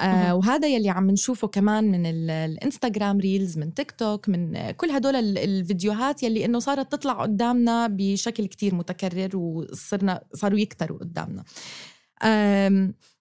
آه 0.00 0.34
وهذا 0.34 0.68
يلي 0.68 0.90
عم 0.90 1.10
نشوفه 1.10 1.48
كمان 1.48 1.84
من 1.84 2.06
الإنستغرام 2.30 3.18
reels 3.18 3.58
من 3.58 3.74
تيك 3.74 3.90
توك 3.90 4.28
من 4.28 4.70
كل 4.70 4.90
هدول 4.90 5.14
الفيديوهات 5.16 6.22
يلي 6.22 6.44
إنه 6.44 6.58
صارت 6.58 6.92
تطلع 6.92 7.22
قدامنا 7.22 7.86
بشكل 7.86 8.46
كتير 8.46 8.74
متكرر 8.74 9.36
وصرنا 9.36 10.24
صاروا 10.34 10.58
يكتروا 10.58 10.98
قدامنا. 10.98 11.44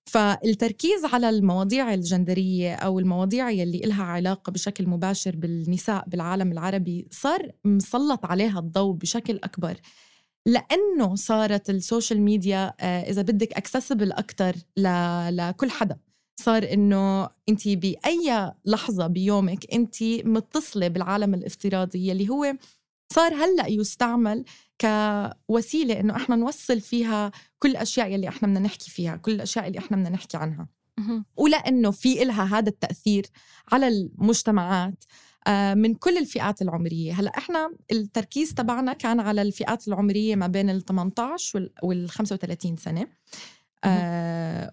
فالتركيز 0.08 1.06
على 1.06 1.30
المواضيع 1.30 1.94
الجندرية 1.94 2.76
أو 2.76 3.00
المواضيع 3.00 3.50
يلي 3.50 3.78
إلها 3.78 4.04
علاقة 4.04 4.52
بشكل 4.52 4.88
مباشر 4.88 5.36
بالنساء 5.36 6.04
بالعالم 6.08 6.52
العربي 6.52 7.08
صار 7.12 7.52
مسلط 7.66 8.26
عليها 8.26 8.60
الضوء 8.60 8.94
بشكل 8.96 9.40
أكبر. 9.44 9.78
لأنه 10.46 11.16
صارت 11.16 11.70
ال 11.70 11.77
social 11.77 12.22
media 12.22 12.74
آه، 12.80 13.10
إذا 13.10 13.22
بدك 13.22 13.54
accessible 13.54 14.12
أكتر 14.12 14.56
لكل 15.32 15.70
حدا. 15.70 15.98
صار 16.40 16.74
إنه 16.74 17.30
أنت 17.50 17.68
بأي 17.68 18.52
لحظة 18.66 19.08
بيومك 19.08 19.74
أنت 19.74 20.04
متصلة 20.04 20.88
بالعالم 20.88 21.34
الافتراضي 21.34 22.08
يلي 22.08 22.30
هو 22.30 22.56
صار 23.14 23.34
هلأ 23.34 23.68
يستعمل 23.68 24.46
كوسيلة 24.82 26.00
إنه 26.00 26.16
إحنا 26.16 26.36
نوصل 26.36 26.82
فيها 26.82 27.32
كل 27.60 27.72
الأشياء 27.72 28.12
يلي 28.12 28.28
إحنا 28.28 28.48
بدنا 28.48 28.60
نحكي 28.60 28.92
فيها 28.92 29.16
كل 29.16 29.32
الأشياء 29.32 29.68
اللي 29.68 29.80
إحنا 29.80 29.98
بدنا 29.98 30.10
نحكي 30.10 30.38
عنها. 30.38 30.68
ولأنه 31.38 31.92
في 31.92 32.24
إلها 32.24 32.58
هذا 32.58 32.70
التأثير 32.70 33.26
على 33.72 33.88
المجتمعات 33.88 35.04
آه، 35.48 35.74
من 35.74 35.94
كل 35.96 36.18
الفئات 36.18 36.62
العمرية. 36.62 37.14
هلأ 37.14 37.38
إحنا 37.38 37.72
التركيز 37.92 38.54
تبعنا 38.54 38.94
كان 38.94 39.20
على 39.20 39.42
الفئات 39.42 39.88
العمرية 39.88 40.36
ما 40.36 40.48
بين 40.48 40.70
ال 40.70 40.86
18 40.86 41.70
وال 41.84 42.10
35 42.10 42.78
سنة. 42.78 43.08
آه 43.84 44.72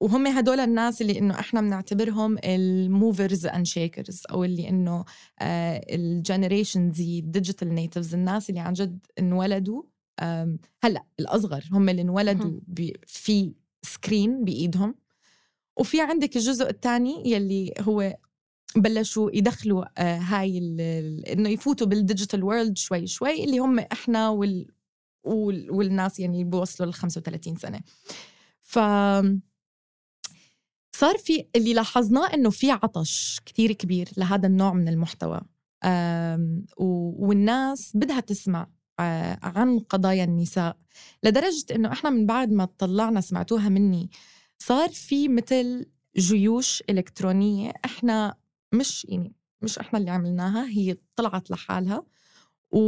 وهم 0.00 0.26
هدول 0.26 0.60
الناس 0.60 1.02
اللي 1.02 1.18
إنه 1.18 1.40
إحنا 1.40 1.60
بنعتبرهم 1.60 2.36
ال 2.44 2.59
movers 2.59 3.46
and 3.46 3.66
shakers 3.66 4.22
أو 4.30 4.44
اللي 4.44 4.68
إنه 4.68 5.04
ال 5.42 5.56
generation 5.56 6.92
Z 6.92 7.18
ال 7.18 7.25
digital 7.25 7.74
natives 7.74 8.14
الناس 8.14 8.50
اللي 8.50 8.60
عن 8.60 8.72
جد 8.72 9.06
انولدوا 9.18 9.82
هلأ 10.82 11.04
الأصغر 11.20 11.64
هم 11.72 11.88
اللي 11.88 12.02
انولدوا 12.02 12.60
في 13.06 13.52
screen 13.82 14.44
بإيدهم. 14.44 14.94
وفي 15.76 16.00
عندك 16.00 16.36
الجزء 16.36 16.70
الثاني 16.70 17.30
يلي 17.30 17.74
هو 17.80 18.16
بلشوا 18.76 19.30
يدخلوا 19.34 19.84
آه 19.98 20.18
هاي 20.18 20.58
إنه 21.32 21.48
يفوتوا 21.48 21.86
بال 21.86 21.99
digital 21.99 22.44
world 22.44 22.78
شوي 22.78 23.06
شوي 23.06 23.44
اللي 23.44 23.58
هم 23.58 23.78
إحنا 23.78 24.28
وال 24.28 24.66
والناس 25.70 26.20
يعني 26.20 26.32
اللي 26.40 26.50
بيوصلوا 26.50 26.90
ل 26.90 26.94
35 26.94 27.56
سنة. 27.56 27.80
ف 28.60 28.78
صار 31.00 31.18
في 31.18 31.46
اللي 31.56 31.74
لاحظناه 31.74 32.34
إنه 32.34 32.50
في 32.50 32.70
عطش 32.70 33.40
كتير 33.46 33.72
كبير 33.72 34.08
لهذا 34.16 34.46
النوع 34.46 34.72
من 34.72 34.88
المحتوى. 34.88 35.40
والناس 36.76 37.92
بدها 37.94 38.20
تسمع 38.20 38.70
عن 39.42 39.78
قضايا 39.78 40.24
النساء. 40.24 40.76
لدرجة 41.22 41.74
إنه 41.74 41.92
إحنا 41.92 42.10
من 42.10 42.26
بعد 42.26 42.52
ما 42.52 42.64
طلعنا 42.64 43.20
سمعتوها 43.20 43.68
مني 43.68 44.10
صار 44.58 44.88
في 44.88 45.28
مثل 45.28 45.86
جيوش 46.16 46.82
إلكترونية 46.90 47.72
إحنا 47.84 48.34
مش 48.72 49.04
يعني 49.04 49.32
مش 49.62 49.78
إحنا 49.78 49.98
اللي 49.98 50.10
عملناها 50.10 50.68
هي 50.68 50.96
طلعت 51.16 51.50
لحالها. 51.50 52.04
و 52.70 52.80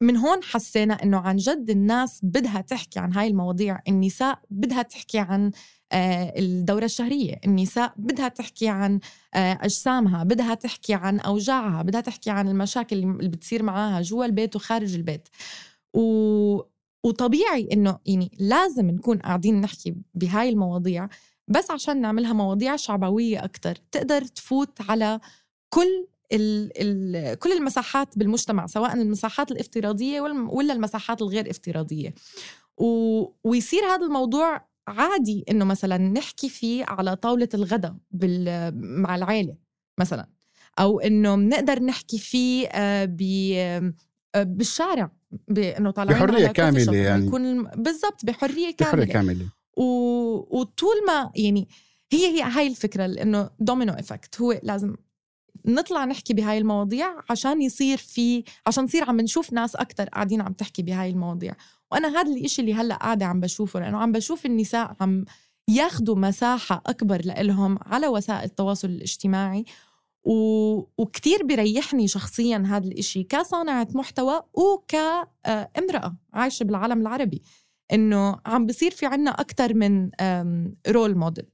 من 0.00 0.16
هون 0.16 0.42
حسينا 0.42 0.94
إنه 0.94 1.18
عن 1.18 1.36
جد 1.36 1.70
الناس 1.70 2.20
بدها 2.22 2.60
تحكي 2.60 2.98
عن 2.98 3.12
هاي 3.12 3.26
المواضيع 3.26 3.80
النساء 3.88 4.40
بدها 4.50 4.82
تحكي 4.82 5.18
عن 5.18 5.50
الدورة 5.92 6.84
الشهرية. 6.84 7.40
النساء 7.46 7.92
بدها 7.96 8.28
تحكي 8.28 8.68
عن 8.68 9.00
آه، 9.34 9.58
أجسامها 9.62 10.24
بدها 10.24 10.54
تحكي 10.54 10.94
عن 10.94 11.20
أوجاعها 11.20 11.82
بدها 11.82 12.00
تحكي 12.00 12.30
عن 12.30 12.48
المشاكل 12.48 12.96
اللي 12.96 13.28
بتصير 13.28 13.62
معاها 13.62 14.02
جوا 14.02 14.24
البيت 14.24 14.56
وخارج 14.56 14.94
البيت. 14.94 15.28
و... 15.94 16.60
وطبيعي 17.04 17.68
إنه 17.72 17.98
يعني 18.06 18.30
لازم 18.38 18.86
نكون 18.90 19.18
قاعدين 19.18 19.60
نحكي 19.60 19.94
بهاي 20.14 20.48
المواضيع 20.48 21.08
بس 21.48 21.70
عشان 21.70 22.00
نعملها 22.00 22.32
مواضيع 22.32 22.76
شعبوية 22.76 23.44
أكتر. 23.44 23.76
تقدر 23.92 24.24
تفوت 24.24 24.78
على 24.88 25.20
كل 25.68 26.06
ال 26.32 26.70
ال 26.76 27.38
كل 27.38 27.52
المساحات 27.52 28.18
بالمجتمع 28.18 28.66
سواء 28.66 28.94
المساحات 28.94 29.50
الافتراضية 29.50 30.20
ولا 30.20 30.72
المساحات 30.72 31.22
الغير 31.22 31.50
افتراضية. 31.50 32.14
و... 32.78 32.86
ويصير 33.44 33.84
هذا 33.84 34.06
الموضوع 34.06 34.66
عادي 34.88 35.44
إنه 35.50 35.64
مثلا 35.64 35.98
نحكي 35.98 36.48
فيه 36.48 36.84
على 36.84 37.16
طاولة 37.16 37.48
الغداء 37.54 37.96
بال... 38.10 38.72
مع 38.74 39.14
العائله 39.14 39.56
مثلا 39.98 40.28
أو 40.78 41.00
إنه 41.00 41.36
بنقدر 41.36 41.82
نحكي 41.82 42.18
فيه 42.18 42.66
آه، 42.66 43.04
ب 43.04 43.22
آه، 44.34 44.42
بالشارع 44.42 45.10
بانه 45.48 45.90
طالعين 45.90 46.26
بحرية 46.26 46.46
كاملة 46.46 46.96
يعني. 46.96 47.26
يكون 47.26 47.62
بالضبط 47.64 48.24
بحرية 48.24 48.70
كامله 48.70 49.04
بحرية 49.04 49.12
كاملة. 49.12 49.46
و... 49.76 49.82
وطول 50.60 51.06
ما 51.06 51.30
يعني 51.34 51.68
هي 52.12 52.26
هي 52.26 52.42
هاي 52.42 52.66
الفكرة 52.66 53.06
لإنه 53.06 53.50
domino 53.60 53.92
effect 53.92 54.40
هو 54.40 54.60
لازم 54.62 54.96
نطلع 55.66 56.04
نحكي 56.04 56.34
بهاي 56.34 56.58
المواضيع 56.58 57.06
عشان 57.30 57.62
يصير 57.62 57.98
في 57.98 58.44
عشان 58.66 58.84
نصير 58.84 59.04
عم 59.04 59.20
نشوف 59.20 59.52
ناس 59.52 59.76
أكتر 59.76 60.04
قاعدين 60.04 60.40
عم 60.40 60.52
تحكي 60.52 60.82
بهاي 60.82 61.10
المواضيع. 61.10 61.54
وأنا 61.92 62.08
هذا 62.08 62.32
الإشي 62.32 62.62
اللي 62.62 62.74
هلأ 62.74 62.96
قاعدة 62.96 63.26
عم 63.26 63.40
بشوفه 63.40 63.80
لأنه 63.80 63.98
عم 63.98 64.12
بشوف 64.12 64.46
النساء 64.46 64.96
عم 65.00 65.24
ياخدوا 65.68 66.16
مساحة 66.16 66.82
أكبر 66.86 67.22
لإلهم 67.24 67.78
على 67.82 68.08
وسائل 68.08 68.44
التواصل 68.44 68.88
الاجتماعي 68.88 69.64
و... 70.24 70.32
وكتير 70.98 71.42
بيريحني 71.42 72.08
شخصيا 72.08 72.64
هذا 72.66 72.86
الإشي 72.88 73.22
كصانعة 73.22 73.88
محتوى 73.94 74.42
وكامرأة 74.54 76.16
عايشة 76.32 76.64
بالعالم 76.64 77.00
العربي 77.00 77.42
إنه 77.92 78.40
عم 78.46 78.66
بصير 78.66 78.90
في 78.90 79.06
عنا 79.06 79.30
أكتر 79.30 79.74
من 79.74 80.10
رول 80.88 81.16
موديل 81.18 81.46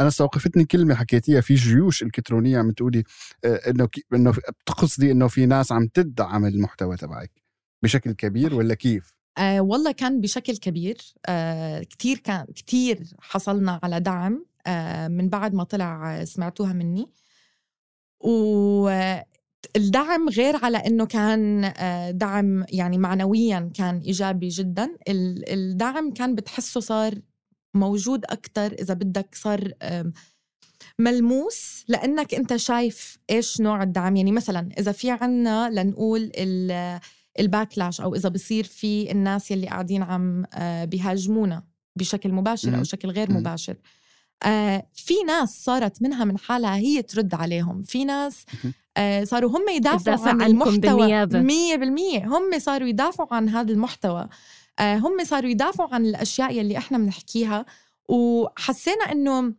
أنا 0.00 0.08
استوقفتني 0.08 0.64
كلمة 0.64 0.94
حكيتيها 0.94 1.40
في 1.40 1.54
جيوش 1.54 2.02
إلكترونية 2.02 2.58
عم 2.58 2.70
تقولي 2.70 3.04
آه، 3.44 3.70
إنه 3.70 3.88
إنه 4.14 4.30
بتقصدي 4.30 5.10
إنه 5.10 5.28
في 5.28 5.46
ناس 5.46 5.72
عم 5.72 5.86
تدعم 5.86 6.44
المحتوى 6.44 6.96
تبعك 6.96 7.42
بشكل 7.82 8.12
كبير 8.12 8.54
ولا 8.54 8.74
كيف؟ 8.74 9.14
آه 9.38 9.60
والله 9.60 9.92
كان 9.92 10.20
بشكل 10.20 10.56
كبير. 10.56 10.98
آه 11.26 11.82
كتير 11.82 12.18
كان 12.18 12.44
كتير 12.44 13.04
حصلنا 13.20 13.80
على 13.82 14.00
دعم 14.00 14.46
آه 14.66 15.08
من 15.08 15.28
بعد 15.28 15.54
ما 15.54 15.64
طلع 15.64 16.24
سمعتوها 16.24 16.72
مني. 16.72 17.10
والدعم 18.20 20.28
غير 20.36 20.64
على 20.64 20.78
إنه 20.78 21.06
كان 21.06 21.64
آه، 21.64 22.10
دعم 22.10 22.64
يعني 22.68 22.98
معنويا 22.98 23.70
كان 23.74 23.98
إيجابي 23.98 24.48
جدا. 24.48 24.96
الدعم 25.08 26.12
كان 26.12 26.34
بتحسه 26.34 26.80
صار 26.80 27.14
موجود 27.74 28.24
أكتر 28.24 28.72
إذا 28.72 28.94
بدك 28.94 29.34
صار 29.34 29.72
ملموس 30.98 31.84
لأنك 31.88 32.34
أنت 32.34 32.56
شايف 32.56 33.18
إيش 33.30 33.60
نوع 33.60 33.82
الدعم. 33.82 34.16
يعني 34.16 34.32
مثلا 34.32 34.68
إذا 34.78 34.92
في 34.92 35.10
عنا 35.10 35.70
لنقول 35.70 36.30
الباكلاش 37.40 38.00
أو 38.00 38.14
إذا 38.14 38.28
بصير 38.28 38.64
في 38.64 39.10
الناس 39.10 39.50
يلي 39.50 39.66
قاعدين 39.66 40.02
عم 40.02 40.44
آه، 40.54 40.84
بيهاجمونا 40.84 41.62
بشكل 41.96 42.32
مباشر 42.32 42.78
أو 42.78 42.82
شكل 42.82 43.10
غير 43.10 43.32
مباشر. 43.32 43.76
آه 44.42 44.86
في 44.94 45.14
ناس 45.26 45.64
صارت 45.64 46.02
منها 46.02 46.24
من 46.24 46.38
حالها 46.38 46.76
هي 46.76 47.02
ترد 47.02 47.34
عليهم. 47.34 47.82
في 47.82 48.04
ناس 48.04 48.44
آه 48.96 49.24
صاروا 49.24 49.50
هم 49.50 49.68
يدافعوا 49.68 50.28
عن 50.28 50.42
المحتوى 50.42 51.06
مية 51.42 51.76
بالمية. 51.76 52.26
هم 52.26 52.58
صاروا 52.58 52.88
يدافعوا 52.88 53.34
عن 53.34 53.48
هذا 53.48 53.72
المحتوى. 53.72 54.28
هم 54.80 55.24
صاروا 55.24 55.50
يدافعوا 55.50 55.94
عن 55.94 56.06
الأشياء 56.06 56.52
يلي 56.58 56.78
إحنا 56.78 56.98
بنحكيها. 56.98 57.66
وحسينا 58.08 59.12
إنه 59.12 59.54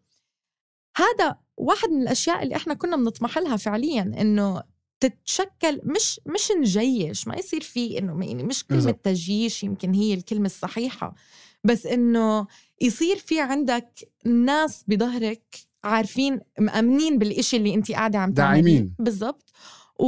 هذا 0.98 1.38
واحد 1.58 1.90
من 1.90 2.02
الأشياء 2.02 2.44
اللي 2.44 2.56
إحنا 2.56 2.74
كنا 2.74 2.96
بنطمح 2.98 3.38
لها 3.38 3.58
فعليا 3.58 4.02
إنه 4.22 4.64
تتشكل 5.00 5.82
مش 5.84 6.20
مش 6.26 6.52
نجيش 6.60 7.28
ما 7.28 7.36
يصير 7.36 7.62
في 7.62 7.98
إنه 8.00 8.26
يعني 8.26 8.44
مش 8.44 8.64
كلمه 8.66 8.82
بالضبط. 8.82 9.00
تجيش 9.06 9.64
يمكن 9.64 9.94
هي 9.94 10.14
الكلمة 10.14 10.46
الصحيحة 10.46 11.16
بس 11.64 11.86
إنه 11.86 12.48
يصير 12.82 13.18
في 13.18 13.40
عندك 13.40 14.12
ناس 14.26 14.84
بظهرك 14.88 15.56
عارفين 15.84 16.40
مأمنين 16.60 17.18
بالإشي 17.18 17.58
اللي 17.58 17.74
انت 17.74 17.92
قاعدة 17.92 18.20
عم 18.20 18.34
تعمليه 18.34 18.62
داعمين. 18.62 18.96
بالضبط 19.00 19.52
و... 20.00 20.06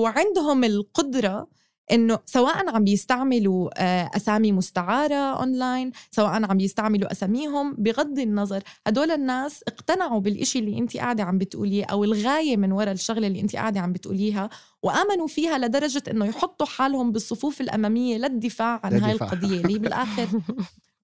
وعندهم 0.00 0.64
القدرة 0.64 1.48
إنه 1.92 2.18
سواء 2.26 2.68
عم 2.74 2.84
بيستعملوا 2.84 3.70
آه، 3.78 4.10
أسامي 4.16 4.52
مستعارة 4.52 5.14
اونلاين 5.14 5.92
سواء 6.10 6.30
عم 6.44 6.56
بيستعملوا 6.56 7.12
أساميهم 7.12 7.74
بغض 7.78 8.18
النظر 8.18 8.62
هدول 8.86 9.10
الناس 9.10 9.64
اقتنعوا 9.68 10.20
بالإشي 10.20 10.58
اللي 10.58 10.78
انت 10.78 10.96
قاعدة 10.96 11.22
عم 11.24 11.38
بتقوليه 11.38 11.84
أو 11.84 12.04
الغاية 12.04 12.56
من 12.56 12.72
وراء 12.72 12.92
الشغلة 12.92 13.26
اللي 13.26 13.40
انت 13.40 13.56
قاعدة 13.56 13.80
عم 13.80 13.92
بتقوليها 13.92 14.50
وآمنوا 14.82 15.26
فيها 15.26 15.58
لدرجة 15.58 16.02
إنه 16.10 16.26
يحطوا 16.26 16.66
حالهم 16.66 17.12
بالصفوف 17.12 17.60
الأمامية 17.60 18.16
للدفاع 18.18 18.80
عن 18.84 18.92
هاي. 19.02 19.12
القضية 19.12 19.60
اللي 19.60 19.78
بالاخر 19.78 20.26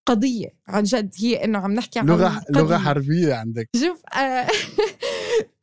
قضية 0.07 0.49
عن 0.69 0.83
جد 0.83 1.14
هي 1.19 1.45
إنه 1.45 1.59
عم 1.59 1.73
نحكي 1.75 1.99
عن 1.99 2.07
لغة 2.07 2.29
قضية. 2.29 2.61
لغه 2.62 2.79
حربية 2.79 3.35
عندك 3.35 3.69
شوف 3.77 4.03
آه، 4.16 4.47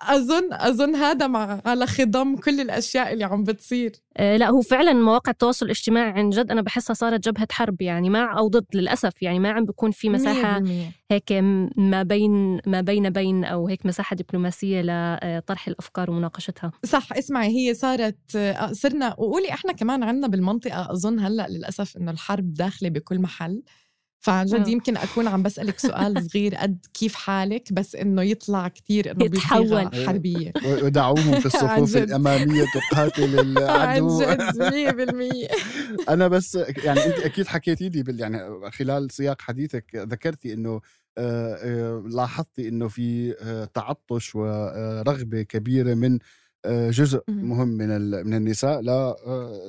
أظن 0.02 0.54
أظن 0.54 0.96
هذا 0.96 1.28
مع 1.28 1.62
على 1.66 1.88
خضم 1.88 2.36
كل 2.36 2.62
الأشياء 2.62 3.14
اللي 3.14 3.24
عم 3.24 3.44
بتصير. 3.44 3.92
آه، 4.18 4.38
لا 4.38 4.50
هو 4.50 4.62
فعلا 4.62 4.94
مواقع 4.94 5.32
التواصل 5.32 5.66
الاجتماعي 5.66 6.12
عن 6.12 6.30
جد 6.30 6.52
أنا 6.52 6.62
بحسها 6.62 6.94
صارت 6.94 7.26
جبهة 7.26 7.48
حرب 7.52 7.82
يعني 7.82 8.10
مع 8.10 8.38
أو 8.38 8.48
ضد 8.48 8.66
للأسف 8.74 9.22
يعني 9.22 9.40
ما 9.40 9.52
عم 9.52 9.66
بكون 9.66 9.92
في 9.92 10.10
مساحة 10.10 10.60
100% 10.60 10.64
هيك 11.12 11.32
ما 11.78 12.04
بين 12.04 12.60
ما 12.66 12.82
بين 12.82 13.10
بين 13.10 13.46
أو 13.46 13.68
هيك 13.68 13.86
مساحة 13.86 14.16
دبلوماسية 14.16 14.82
لطرح 14.82 15.68
الأفكار 15.68 16.12
ومناقشتها. 16.12 16.72
صح 16.86 17.14
اسمعي 17.14 17.48
هي 17.48 17.74
صارت 17.74 18.36
آه، 18.36 18.72
صرنا 18.72 19.16
وقولي 19.18 19.54
إحنا 19.54 19.72
كمان 19.72 20.04
عندنا 20.04 20.28
بالمنطقة 20.28 20.92
أظن 20.92 21.20
هلأ 21.20 21.48
للأسف 21.50 21.98
إنه 21.98 22.12
الحرب 22.12 22.54
داخلة 22.54 22.90
بكل 22.90 23.20
محل. 23.20 23.62
فعن 24.28 24.46
جد 24.46 24.68
آه. 24.68 24.70
يمكن 24.70 24.98
أكون 24.98 25.28
عم 25.28 25.44
بسألك 25.44 25.80
سؤال 25.80 26.24
صغير 26.32 26.56
قد 26.56 26.86
كيف 26.94 27.16
حالك 27.16 27.74
بس 27.74 27.96
إنه 27.96 28.22
يطلع 28.22 28.68
كتير 28.68 29.12
إنه 29.12 29.26
يتحول. 29.26 30.06
حربية 30.08 30.54
ودعوهم 30.84 31.40
في 31.40 31.58
عن 31.58 31.82
الصفوف. 31.84 31.98
الأمامية 31.98 32.66
تقاتل 32.92 33.40
عن 33.40 33.58
العدو 33.58 34.22
جد 34.22 34.40
100% 36.06 36.10
أنا 36.10 36.28
بس 36.28 36.56
يعني 36.56 37.06
أنت 37.06 37.20
أكيد 37.20 37.48
حكيتي 37.48 37.90
لي 37.90 38.04
بال 38.04 38.20
يعني 38.20 38.72
خلال 38.72 39.12
سياق 39.12 39.42
حديثك 39.42 39.96
ذكرتي 39.96 40.54
إنه 40.54 40.82
آه، 41.20 41.56
آه، 41.56 42.04
لاحظتي 42.08 42.68
إنه 42.68 42.88
في 42.88 43.34
تعطش 43.74 44.36
ورغبة 44.36 45.42
كبيرة 45.42 45.94
من 45.94 46.20
جزء 46.68 47.22
مهم. 47.28 47.68
من 47.68 47.92
ال- 47.92 48.28
من 48.28 48.34
النساء 48.34 48.82
لا 48.82 49.16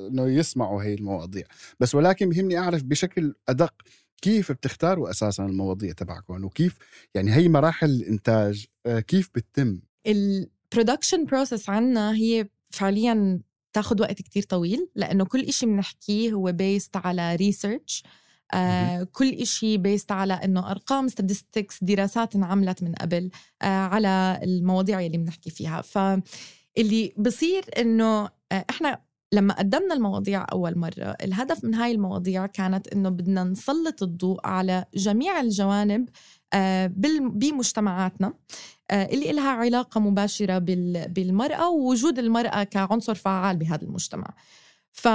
إنه 0.07 0.27
يسمعوا 0.27 0.83
هي 0.83 0.93
المواضيع 0.93 1.43
بس 1.79 1.95
ولكن 1.95 2.29
بهمني 2.29 2.57
أعرف 2.59 2.83
بشكل 2.83 3.33
أدق 3.49 3.73
كيف 4.19 4.51
بتختاروا 4.51 5.09
أساسا 5.09 5.45
المواضيع 5.45 5.91
تبعكم؟ 5.91 6.45
وكيف 6.45 6.75
يعني 7.15 7.35
هي 7.35 7.49
مراحل 7.49 7.89
الإنتاج 7.89 8.65
آه، 8.85 8.99
كيف 8.99 9.29
بتتم؟ 9.35 9.79
ال 10.07 10.18
production 10.18 11.25
process 11.25 11.69
عنا 11.69 12.15
هي 12.15 12.49
فعليا 12.69 13.39
تاخد 13.73 14.01
وقت 14.01 14.21
كتير 14.21 14.43
طويل 14.43 14.89
لأنه 14.95 15.25
كل 15.25 15.39
إشي 15.39 15.65
بنحكيه 15.65 16.31
هو 16.31 16.51
based 16.51 16.95
على 16.95 17.35
research 17.35 18.03
آه 18.53 19.03
كل 19.03 19.29
إشي 19.29 19.77
based 19.77 20.11
على 20.11 20.33
إنه 20.33 20.71
أرقام 20.71 21.09
statistics 21.09 21.77
دراسات 21.81 22.35
انعملت 22.35 22.83
من 22.83 22.93
قبل 22.93 23.29
آه 23.61 23.65
على 23.65 24.39
المواضيع 24.43 25.05
اللي 25.05 25.17
بنحكي 25.17 25.49
فيها. 25.49 25.81
فاللي 25.81 27.13
بصير 27.17 27.65
إنه 27.77 28.29
آه 28.51 28.65
إحنا 28.69 29.01
لما 29.33 29.53
قدمنا 29.53 29.93
المواضيع 29.93 30.45
أول 30.51 30.77
مرة 30.77 31.15
الهدف 31.23 31.63
من 31.65 31.75
هاي 31.75 31.91
المواضيع 31.91 32.45
كانت 32.45 32.87
إنه 32.87 33.09
بدنا 33.09 33.43
نسلط 33.43 34.03
الضوء 34.03 34.39
على 34.47 34.85
جميع 34.95 35.41
الجوانب 35.41 36.09
آه 36.53 36.87
بمجتمعاتنا 37.19 38.33
آه، 38.91 39.05
اللي 39.05 39.31
إلها 39.31 39.49
علاقة 39.49 39.99
مباشرة 39.99 40.57
بال- 40.57 41.09
بالمرأة 41.09 41.69
ووجود 41.69 42.19
المرأة 42.19 42.63
كعنصر 42.63 43.15
فعال 43.15 43.57
بهذا 43.57 43.83
المجتمع 43.83 44.27
ف. 44.91 45.07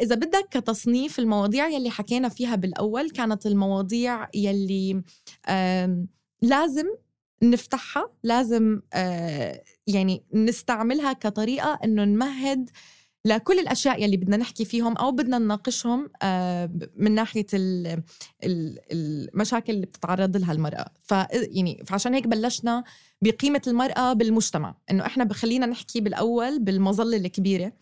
إذا 0.00 0.14
بدك 0.14 0.46
كتصنيف 0.50 1.18
المواضيع 1.18 1.68
يلي 1.68 1.90
حكينا 1.90 2.28
فيها 2.28 2.56
بالأول 2.56 3.10
كانت 3.10 3.46
المواضيع 3.46 4.28
يلي 4.34 5.02
لازم 6.42 6.86
نفتحها 7.42 8.10
لازم 8.22 8.80
آه، 8.94 9.62
يعني 9.86 10.24
نستعملها 10.34 11.12
كطريقة 11.12 11.78
إنه 11.84 12.04
نمهد 12.04 12.70
لكل 13.24 13.58
الأشياء 13.58 14.02
يلي 14.02 14.16
بدنا 14.16 14.36
نحكي 14.36 14.64
فيهم 14.64 14.96
أو 14.96 15.12
بدنا 15.12 15.38
نناقشهم 15.38 16.10
آه، 16.22 16.70
من 16.96 17.14
ال- 18.44 18.78
المشاكل 18.92 19.72
اللي 19.72 19.86
بتتعرض 19.86 20.36
لها 20.36 20.52
المرأة. 20.52 20.86
ف 21.02 21.14
يعني 21.32 21.82
فعشان 21.86 22.14
هيك 22.14 22.26
بلشنا 22.26 22.84
بقيمة 23.22 23.62
المرأة 23.66 24.12
بالمجتمع. 24.12 24.74
إنه 24.90 25.06
إحنا 25.06 25.24
بخلينا 25.24 25.66
نحكي 25.66 26.00
بالأول 26.00 26.58
بالمظلة 26.58 27.16
الكبيرة 27.16 27.72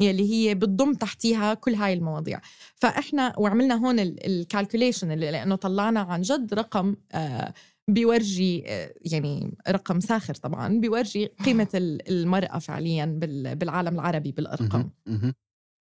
يلي 0.00 0.30
هي 0.32 0.54
بتضم 0.54 0.94
تحتيها 0.94 1.54
كل 1.54 1.74
هاي 1.74 1.92
المواضيع. 1.92 2.40
فإحنا 2.74 3.34
وعملنا 3.38 3.74
هون 3.74 3.98
ال 4.00 4.09
calculation 4.09 5.08
لأنه 5.12 5.54
طلعنا 5.56 6.00
عن 6.00 6.20
جد 6.20 6.54
رقم 6.54 6.96
آه 7.12 7.54
بيورجي 7.94 8.64
آه، 8.66 8.94
يعني 9.00 9.54
رقم 9.68 10.00
ساخر 10.00 10.34
طبعا 10.34 10.80
بيورجي 10.80 11.26
قيمة 11.44 11.68
ال- 11.74 12.08
المرأة 12.10 12.58
فعليا 12.58 13.04
بال- 13.06 13.56
بالعالم 13.56 13.94
العربي 13.94 14.32
بالأرقام. 14.32 14.90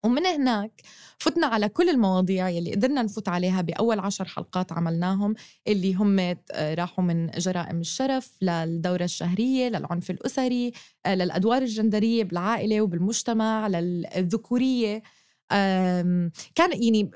ومن 0.05 0.27
هناك 0.27 0.81
فتنا 1.18 1.47
على 1.47 1.68
كل 1.68 1.88
المواضيع 1.88 2.49
يلي 2.49 2.73
قدرنا 2.75 3.03
نفوت 3.03 3.29
عليها 3.29 3.61
بأول 3.61 3.99
عشر 3.99 4.25
حلقات 4.25 4.73
عملناهم 4.73 5.35
اللي 5.68 5.94
هم 5.94 6.18
آه، 6.18 6.75
راحوا 6.75 7.05
من 7.05 7.27
جرائم 7.31 7.81
الشرف 7.81 8.33
للدورة 8.42 9.05
الشهرية 9.05 9.68
للعنف 9.68 10.11
الأسري 10.11 10.73
آه، 11.07 11.14
للأدوار 11.14 11.62
الجندرية 11.62 12.25
بالعائلة 12.25 12.81
وبالمجتمع 12.81 13.68
للذكورية 13.68 15.03
كان 16.55 16.73
يعني 16.73 17.11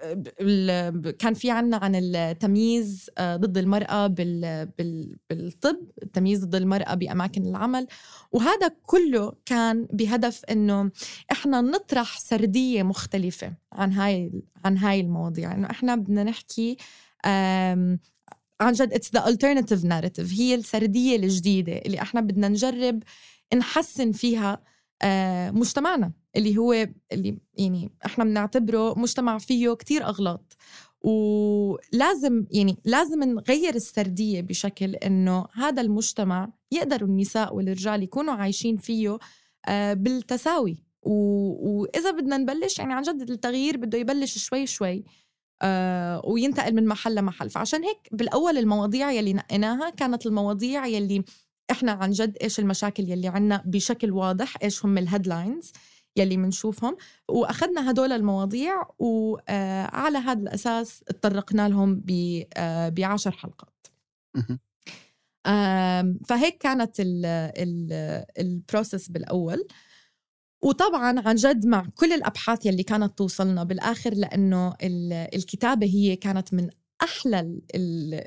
كان 1.18 1.34
في 1.34 1.50
عنا 1.50 1.76
عن 1.76 1.92
التمييز 1.94 3.10
آه، 3.18 3.36
ضد 3.36 3.58
المرأة 3.58 4.06
بال- 4.06 4.66
بال- 4.78 5.16
بالطب 5.30 5.76
التمييز 6.02 6.44
ضد 6.44 6.54
المرأة 6.54 6.94
بأماكن 6.94 7.46
العمل. 7.46 7.86
وهذا 8.32 8.68
كله 8.82 9.32
كان 9.46 9.86
بهدف 9.92 10.44
إنه 10.44 10.90
إحنا 11.32 11.60
نطرح 11.60 12.18
سردية 12.18 12.82
مختلفة 12.82 13.52
عن 13.72 13.92
هاي 13.92 14.32
عن 14.64 14.78
هاي 14.78 15.00
المواضيع. 15.00 15.54
إنه 15.54 15.70
إحنا 15.70 15.94
بدنا 15.96 16.24
نحكي 16.24 16.76
عن 18.60 18.72
جد 18.72 18.92
it's 18.92 19.10
the 19.14 19.20
alternative 19.26 19.82
narrative. 19.84 20.32
هي 20.40 20.54
السردية 20.54 21.16
الجديدة 21.16 21.72
اللي 21.72 22.02
إحنا 22.02 22.20
بدنا 22.20 22.48
نجرب 22.48 23.02
نحسن 23.54 24.12
فيها 24.12 24.62
آه، 25.02 25.50
مجتمعنا. 25.50 26.12
اللي 26.36 26.56
هو 26.58 26.88
اللي 27.12 27.38
يعني 27.58 27.90
إحنا 28.06 28.24
بنعتبره 28.24 28.98
مجتمع 28.98 29.38
فيه 29.38 29.74
كتير 29.74 30.04
أغلاط. 30.04 30.56
ولازم 31.04 32.44
يعني 32.50 32.76
لازم 32.84 33.22
نغير 33.24 33.74
السردية 33.74 34.40
بشكل 34.40 34.94
إنه 34.94 35.46
هذا 35.52 35.82
المجتمع 35.82 36.48
يقدروا 36.72 37.08
النساء 37.08 37.54
والرجال 37.54 38.02
يكونوا 38.02 38.34
عايشين 38.34 38.76
فيه 38.76 39.18
آه، 39.66 39.94
بالتساوي. 39.94 40.76
و- 41.02 41.80
وإذا 41.80 42.10
بدنا 42.10 42.36
نبلش 42.36 42.78
يعني 42.78 42.92
عن 42.94 43.02
جد 43.02 43.30
التغيير 43.30 43.76
بده 43.76 43.98
يبلش 43.98 44.38
شوي 44.38 44.66
شوي 44.66 45.04
آه، 45.62 46.22
وينتقل 46.24 46.74
من 46.74 46.86
محل 46.86 47.14
لمحل. 47.14 47.50
فعشان 47.50 47.84
هيك 47.84 48.08
بالأول 48.12 48.58
المواضيع 48.58 49.10
يلي 49.12 49.32
نقيناها 49.32 49.90
كانت 49.90 50.26
المواضيع 50.26 50.86
يلي 50.86 51.24
إحنا 51.70 51.92
عن 51.92 52.10
جد 52.10 52.36
إيش 52.42 52.58
المشاكل 52.58 53.08
يلي 53.10 53.28
عنا 53.28 53.62
بشكل 53.66 54.10
واضح 54.10 54.56
إيش 54.62 54.84
هم 54.84 54.98
الهيدلاينز 54.98 55.72
يلي 56.16 56.36
منشوفهم. 56.36 56.96
وأخذنا 57.28 57.90
هدول 57.90 58.12
المواضيع 58.12 58.82
وعلى 58.98 60.18
هذا 60.18 60.40
الأساس 60.40 60.98
تطرقنا 61.00 61.68
لهم 61.68 62.04
آه، 62.56 62.88
بعشر 62.88 63.30
حلقات. 63.30 63.86
فهيك 66.28 66.58
كانت 66.58 66.96
ال 68.38 68.47
process 68.47 69.08
بالأول. 69.08 69.66
وطبعا 70.64 71.20
عن 71.20 71.34
جد 71.34 71.66
مع 71.66 71.86
كل 71.94 72.12
الأبحاث 72.12 72.66
يلي 72.66 72.82
كانت 72.82 73.18
توصلنا 73.18 73.64
بالآخر 73.64 74.14
لأنه 74.14 74.68
ال- 74.82 75.12
الكتابة 75.34 75.86
هي 75.86 76.16
كانت 76.16 76.54
من 76.54 76.68
أحلى 77.02 77.60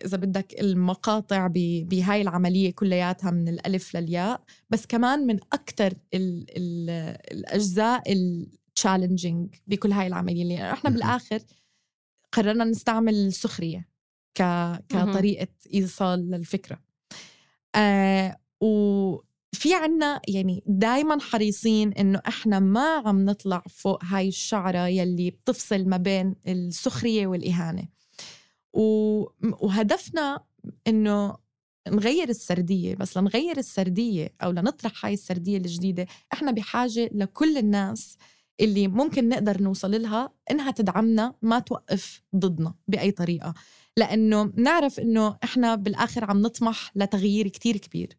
إذا 0.06 0.18
بدك 0.18 0.60
المقاطع 0.62 1.48
بهاي 1.54 2.22
العملية 2.22 2.72
كلياتها 2.72 3.32
من 3.32 3.48
الألف 3.48 3.96
للياء 3.96 4.44
بس 4.70 4.86
كمان 4.86 5.28
من 5.28 5.40
أكثر 5.54 5.94
ال 6.14 6.46
ال 6.58 6.90
الأجزاء 7.32 8.12
ال 8.14 8.26
challenging 8.26 9.56
بكل 9.68 9.92
هاي 9.92 10.08
العملية. 10.08 10.42
اللي 10.42 10.72
إحنا 10.72 10.90
مهم. 10.90 11.00
بالآخر 11.00 11.40
قررنا 12.32 12.64
نستعمل 12.64 13.14
السخريه 13.16 13.90
ك 14.38 14.44
كطريقة 14.90 15.48
إيصال 15.74 16.32
للفكرة. 16.32 16.80
آه 17.76 18.38
في 19.54 19.74
عنا 19.74 20.22
يعني 20.28 20.64
دايما 20.68 21.20
حريصين 21.22 21.94
إنه 21.94 22.22
إحنا 22.28 22.60
ما 22.60 23.04
عم 23.06 23.26
نطلع 23.26 23.64
فوق 23.70 24.04
هاي 24.04 24.28
الشعرة 24.28 24.88
يلي 24.88 25.32
بتفصل 25.32 25.86
ما 25.90 25.98
بين 25.98 26.36
السخرية 26.48 27.28
والإهانة. 27.28 27.88
وهدفنا 28.76 30.44
إنه 30.88 31.38
نغير 31.88 32.30
السردية 32.30 32.96
بس 32.96 33.18
لنغير 33.18 33.58
السردية 33.58 34.34
أو 34.44 34.52
لنطرح 34.52 35.06
هاي 35.06 35.14
السردية 35.14 35.58
الجديدة 35.58 36.08
إحنا 36.34 36.52
بحاجة 36.52 37.10
لكل 37.14 37.58
الناس 37.58 38.18
اللي 38.60 38.88
ممكن 38.88 39.30
نقدر 39.30 39.62
نوصل 39.62 40.02
لها 40.02 40.34
إنها 40.52 40.72
تدعمنا 40.72 41.36
ما 41.42 41.60
توقف 41.60 42.22
ضدنا 42.36 42.74
بأي 42.88 43.12
طريقة. 43.12 43.54
لأنه 43.98 44.52
نعرف 44.56 45.00
إنه 45.00 45.38
إحنا 45.44 45.76
بالآخر 45.76 46.26
عم 46.26 46.42
نطمح 46.42 46.92
لتغيير 46.96 47.48
كتير 47.48 47.78
كبير. 47.78 48.18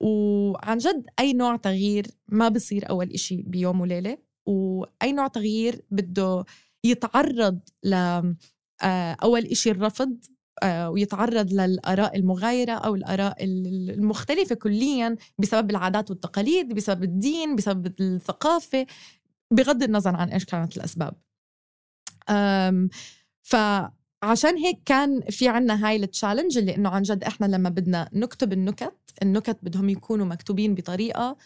وعن 0.00 0.78
جد 0.78 1.06
أي 1.20 1.32
نوع 1.32 1.56
تغيير 1.56 2.06
ما 2.28 2.48
بصير 2.48 2.90
أول 2.90 3.10
إشي 3.10 3.42
بيوم 3.42 3.80
وليلة 3.80 4.18
وأي 4.46 5.12
نوع 5.12 5.26
تغيير 5.26 5.84
بده 5.90 6.44
يتعرض 6.84 7.60
ل 7.84 7.94
آه، 8.82 9.16
أول 9.22 9.44
إشي 9.46 9.70
الرفض 9.70 10.18
آه، 10.62 10.90
ويتعرض 10.90 11.52
للآراء 11.52 12.16
المغايرة 12.16 12.72
أو 12.72 12.94
الآراء 12.94 13.36
المختلفة 13.40 14.54
كليا 14.54 15.16
بسبب 15.38 15.70
العادات 15.70 16.10
والتقاليد 16.10 16.74
بسبب 16.74 17.02
الدين 17.02 17.56
بسبب 17.56 17.94
الثقافة 18.00 18.86
بغض 19.50 19.82
النظر 19.82 20.16
عن 20.16 20.28
إيش 20.28 20.44
كانت 20.44 20.76
الأسباب. 20.76 21.14
فعشان 23.42 24.56
هيك 24.56 24.80
كان 24.86 25.20
في 25.30 25.48
عنا 25.48 25.88
هاي 25.88 25.96
التشالنج 25.96 26.58
اللي 26.58 26.76
إنه 26.76 26.88
عن 26.88 27.02
جد 27.02 27.24
إحنا 27.24 27.46
لما 27.46 27.68
بدنا 27.68 28.10
نكتب 28.12 28.52
النكت 28.52 28.94
النكت 29.22 29.58
بدهم 29.62 29.88
يكونوا 29.88 30.26
مكتوبين 30.26 30.74
بطريقة 30.74 31.36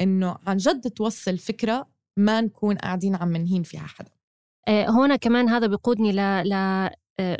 إنه 0.00 0.38
عن 0.46 0.56
جد 0.56 0.90
توصل 0.90 1.38
فكرة 1.38 1.88
ما 2.16 2.40
نكون 2.40 2.76
قاعدين 2.76 3.16
عم 3.16 3.36
نهين 3.36 3.62
فيها 3.62 3.86
حدا. 3.86 4.17
هنا 4.68 5.16
كمان 5.16 5.48
هذا 5.48 5.66
بيقودني 5.66 6.12
ل... 6.12 6.18
آه، 6.52 6.90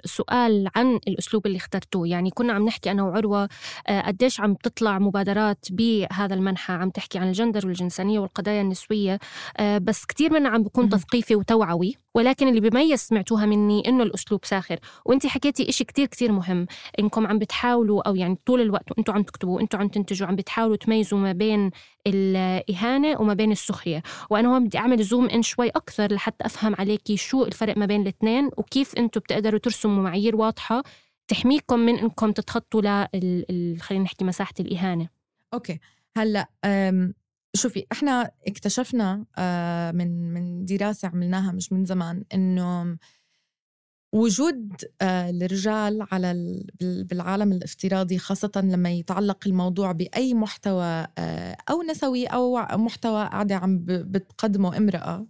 سؤال 0.05 0.69
عن 0.77 0.97
الأسلوب 1.09 1.47
اللي 1.47 1.57
اخترتوه. 1.57 2.09
يعني 2.09 2.31
كنا 2.31 2.53
عم 2.53 2.65
نحكي 2.65 2.91
أنا 2.91 3.03
وعروة 3.03 3.49
آه، 3.89 4.01
قديش 4.01 4.41
عم 4.41 4.55
تطلع 4.55 4.99
مبادرات 4.99 5.67
بهذا 5.71 6.35
المنحى. 6.35 6.73
عم 6.73 6.91
تحكي 6.91 7.19
عن 7.19 7.29
الجندر 7.29 7.67
والجنسانية 7.67 8.19
والقضايا 8.19 8.63
النسوية. 8.63 9.19
آه، 9.57 9.79
بس 9.79 10.05
كتير 10.05 10.33
منها 10.33 10.51
عم 10.51 10.63
بيكون 10.63 10.89
تثقيفي 10.89 11.37
وتوعوي. 11.37 11.95
ولكن 12.15 12.49
اللي 12.49 12.61
بيميز 12.61 13.01
سمعتوها 13.01 13.47
مني 13.47 13.89
إنه 13.89 14.03
الأسلوب 14.03 14.45
ساخر. 14.45 14.79
وأنت 15.05 15.27
حكيتي 15.27 15.69
إشي 15.69 15.85
كتير 15.85 16.07
كتير 16.07 16.33
مهم. 16.33 16.67
إنكم 16.99 17.27
عم 17.27 17.39
بتحاولوا 17.39 18.09
أو 18.09 18.15
يعني 18.15 18.39
طول 18.47 18.61
الوقت 18.61 18.91
وأنتم 18.91 19.13
عم 19.13 19.23
تكتبوا 19.23 19.57
وأنتم 19.57 19.79
عم 19.79 19.89
تنتجوا 19.89 20.29
عم 20.29 20.37
بتحاولوا 20.37 20.77
تميزوا 20.77 21.19
ما 21.19 21.33
بين 21.33 21.71
الإهانة 22.07 23.21
وما 23.21 23.35
بين 23.35 23.53
السخرية. 23.53 24.03
وأنا 24.31 24.49
هون 24.49 24.65
بدي 24.65 24.79
أعمل 24.79 25.03
زوم 25.03 25.29
ان 25.29 25.43
شوي 25.43 25.69
أكثر 25.69 26.13
لحتى 26.13 26.47
أفهم 26.47 26.75
عليكي 26.79 27.17
شو 27.17 27.45
الفرق 27.45 27.77
ما 27.77 27.87
بين 27.87 28.03
الاثنين 28.03 28.51
وكيف 28.57 28.95
أنتم 28.99 29.21
بتقدروا 29.21 29.59
ترسموا 29.69 30.03
معايير 30.03 30.37
واضحة 30.37 30.83
تحميكم 31.29 31.79
من 31.79 31.99
إنكم 31.99 32.33
تتخطوا 32.33 32.81
ل 33.15 33.77
خلينا 33.81 34.05
نحكي 34.05 34.25
مساحة 34.25 34.55
الإهانة. 34.61 35.09
أوكي. 35.55 35.79
هلأ 36.17 36.49
شوفي 37.55 37.87
إحنا 37.93 38.31
اكتشفنا 38.47 39.25
آه، 39.39 39.91
من 39.91 40.35
من 40.35 40.65
دراسة 40.65 41.09
عملناها 41.09 41.53
مش 41.53 41.73
من 41.73 41.85
زمان 41.85 42.25
إنه 42.35 42.99
وجود 44.13 44.73
آه، 45.01 45.31
الرجال 45.31 46.07
على 46.13 46.63
بالعالم 46.81 47.53
الافتراضي 47.53 48.19
خاصة 48.19 48.51
لما 48.57 48.91
يتعلق 48.91 49.39
الموضوع 49.47 49.93
بأي 49.93 50.35
محتوى 50.35 51.07
آه، 51.19 51.57
أو 51.71 51.83
نسوي 51.83 52.27
أو 52.27 52.57
محتوى 52.57 53.25
قاعدة 53.25 53.55
عم 53.55 53.79
بتقدمه 53.89 54.77
امرأة 54.77 55.27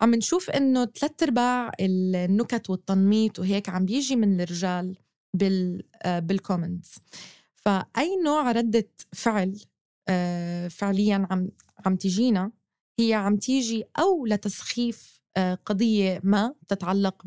عم 0.00 0.14
نشوف 0.14 0.50
إنه 0.50 0.84
ثلاث 0.84 1.22
أرباع 1.22 1.72
النكت 1.80 2.70
والتنميط 2.70 3.38
وهيك 3.38 3.68
عم 3.68 3.84
بيجي 3.84 4.16
من 4.16 4.40
الرجال 4.40 4.96
بال 5.34 5.82
بال 6.06 6.24
comments 6.24 6.98
فأي 7.54 8.16
نوع 8.24 8.52
ردة 8.52 8.88
فعل 9.12 9.60
آه، 10.08 10.68
فعليا 10.68 11.26
عم 11.30 11.48
عم 11.86 11.96
تجينا 11.96 12.52
هي 13.00 13.14
عم 13.14 13.36
تيجي 13.36 13.84
أو 13.98 14.26
لتسخيف 14.26 15.20
آه، 15.36 15.54
قضية 15.54 16.20
ما 16.24 16.54
تتعلق 16.68 17.22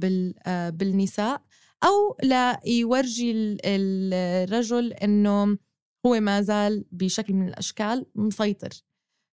آه، 0.47 0.69
بالنساء 0.69 1.41
أو 1.83 2.17
ليورجي 2.23 3.57
الرجل 3.65 4.93
إنه 4.93 5.57
هو 6.05 6.19
ما 6.19 6.41
زال 6.41 6.85
بشكل 6.91 7.33
من 7.33 7.47
الأشكال 7.47 8.05
مسيطر. 8.15 8.69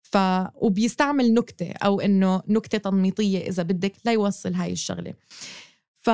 ف 0.03 0.17
وبيستعمل 0.55 1.33
نكتة 1.33 1.71
أو 1.71 2.01
إنه 2.01 2.41
نكتة 2.47 2.77
تنميطية 2.77 3.39
إذا 3.39 3.63
بدك 3.63 3.93
ليوصل 4.05 4.53
هاي 4.53 4.71
الشغلة. 4.71 5.13
ف 5.93 6.09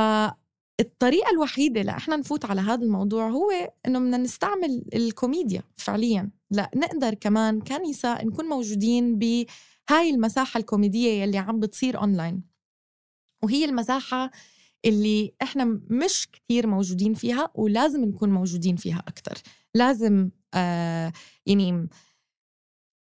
الطريقة 0.79 1.31
الوحيدة 1.31 1.81
لإحنا 1.81 2.15
نفوت 2.15 2.45
على 2.45 2.61
هذا 2.61 2.83
الموضوع 2.83 3.29
هو 3.29 3.51
إنه 3.87 3.99
بدنا 3.99 4.17
نستعمل 4.17 4.85
الكوميديا 4.93 5.63
فعليا. 5.77 6.29
لا 6.51 6.71
نقدر 6.75 7.13
كمان 7.13 7.61
كنساء 7.61 8.25
نكون 8.25 8.45
موجودين 8.45 9.19
بهاي 9.19 10.09
المساحة 10.09 10.57
الكوميدية 10.57 11.09
يلي 11.23 11.37
عم 11.37 11.59
بتصير 11.59 11.99
أونلاين 12.01 12.43
وهي 13.43 13.65
المساحة 13.65 14.31
اللي 14.85 15.33
إحنا 15.41 15.65
مش 15.89 16.27
كتير 16.31 16.67
موجودين 16.67 17.13
فيها 17.13 17.51
ولازم 17.55 18.05
نكون 18.05 18.29
موجودين 18.29 18.75
فيها 18.75 19.03
أكتر. 19.07 19.37
لازم 19.75 20.29
آه 20.53 21.11
يعني 21.45 21.87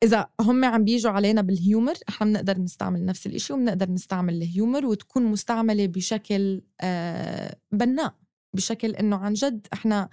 إذا 0.04 0.30
هم 0.42 0.66
عم 0.66 0.84
بيجوا 0.84 1.12
علينا 1.12 1.42
بال 1.41 1.56
humor 1.56 1.94
إحنا 2.10 2.28
بنقدر 2.28 2.60
نستعمل 2.60 3.06
نفس 3.06 3.28
الإشي 3.28 3.54
وبنقدر 3.54 3.92
نستعمل 3.92 4.34
ال 4.34 4.42
humor 4.42 4.86
وتكون 4.86 5.24
مستعملة 5.24 5.86
بشكل 5.88 6.62
آه 6.82 7.58
بناء 7.72 8.16
بشكل 8.54 8.96
إنه 8.96 9.16
عن 9.16 9.34
جد 9.34 9.68
إحنا 9.74 10.10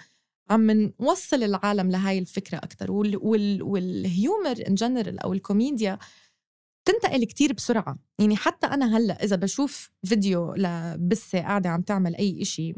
عم 0.50 0.70
نوصل 1.00 1.42
العالم 1.42 1.90
لهاي 1.90 2.18
الفكرة 2.18 2.58
أكتر. 2.58 2.92
وال 2.92 3.16
وال 3.16 3.62
وال 3.62 3.91
humor 3.91 4.64
in 4.68 4.74
general 4.74 5.18
أو 5.18 5.32
الكوميديا 5.32 5.98
تنتقل 6.84 7.24
كتير 7.24 7.52
بسرعة. 7.52 7.98
يعني 8.18 8.36
حتى 8.36 8.66
أنا 8.66 8.96
هلأ 8.96 9.24
إذا 9.24 9.36
بشوف 9.36 9.90
فيديو 10.04 10.54
لبسّة 10.54 11.40
قاعدة 11.40 11.70
عم 11.70 11.82
تعمل 11.82 12.16
أي 12.16 12.42
إشي 12.42 12.74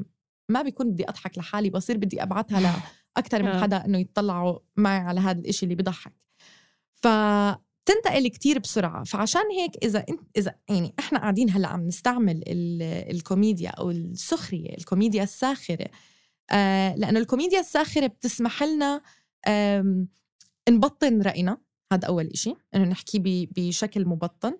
ما 0.50 0.62
بيكون 0.62 0.90
بدي 0.90 1.08
أضحك 1.08 1.38
لحالي 1.38 1.70
بصير 1.70 1.96
بدي 1.96 2.22
أبعتها 2.22 2.60
لأكتر 3.16 3.42
من 3.42 3.48
آه. 3.48 3.62
حدا 3.62 3.84
إنه 3.84 3.98
يطلعوا 3.98 4.58
معي 4.76 4.98
على 4.98 5.20
هذا 5.20 5.38
الإشي 5.38 5.66
اللي 5.66 5.74
بضحك. 5.74 6.29
فتنتقل 7.02 8.28
كتير 8.28 8.58
بسرعة. 8.58 9.04
فعشان 9.04 9.50
هيك 9.50 9.84
إذا 9.84 10.04
انت 10.08 10.20
إذا 10.36 10.54
يعني 10.68 10.94
إحنا 10.98 11.18
قاعدين 11.18 11.50
هلأ 11.50 11.68
عم 11.68 11.86
نستعمل 11.86 12.42
الكوميديا 13.10 13.70
أو 13.70 13.90
السخرية 13.90 14.74
الكوميديا 14.78 15.22
الساخرة 15.22 15.86
آه 16.50 16.96
لأنه 16.96 17.20
الكوميديا 17.20 17.60
الساخرة 17.60 18.06
بتسمح 18.06 18.62
لنا 18.62 19.02
نبطن 20.68 21.22
رأينا. 21.22 21.58
هذا 21.92 22.08
أول 22.08 22.26
إشي. 22.26 22.54
إنه 22.74 22.84
نحكي 22.84 23.48
بشكل 23.56 24.06
مبطن. 24.06 24.56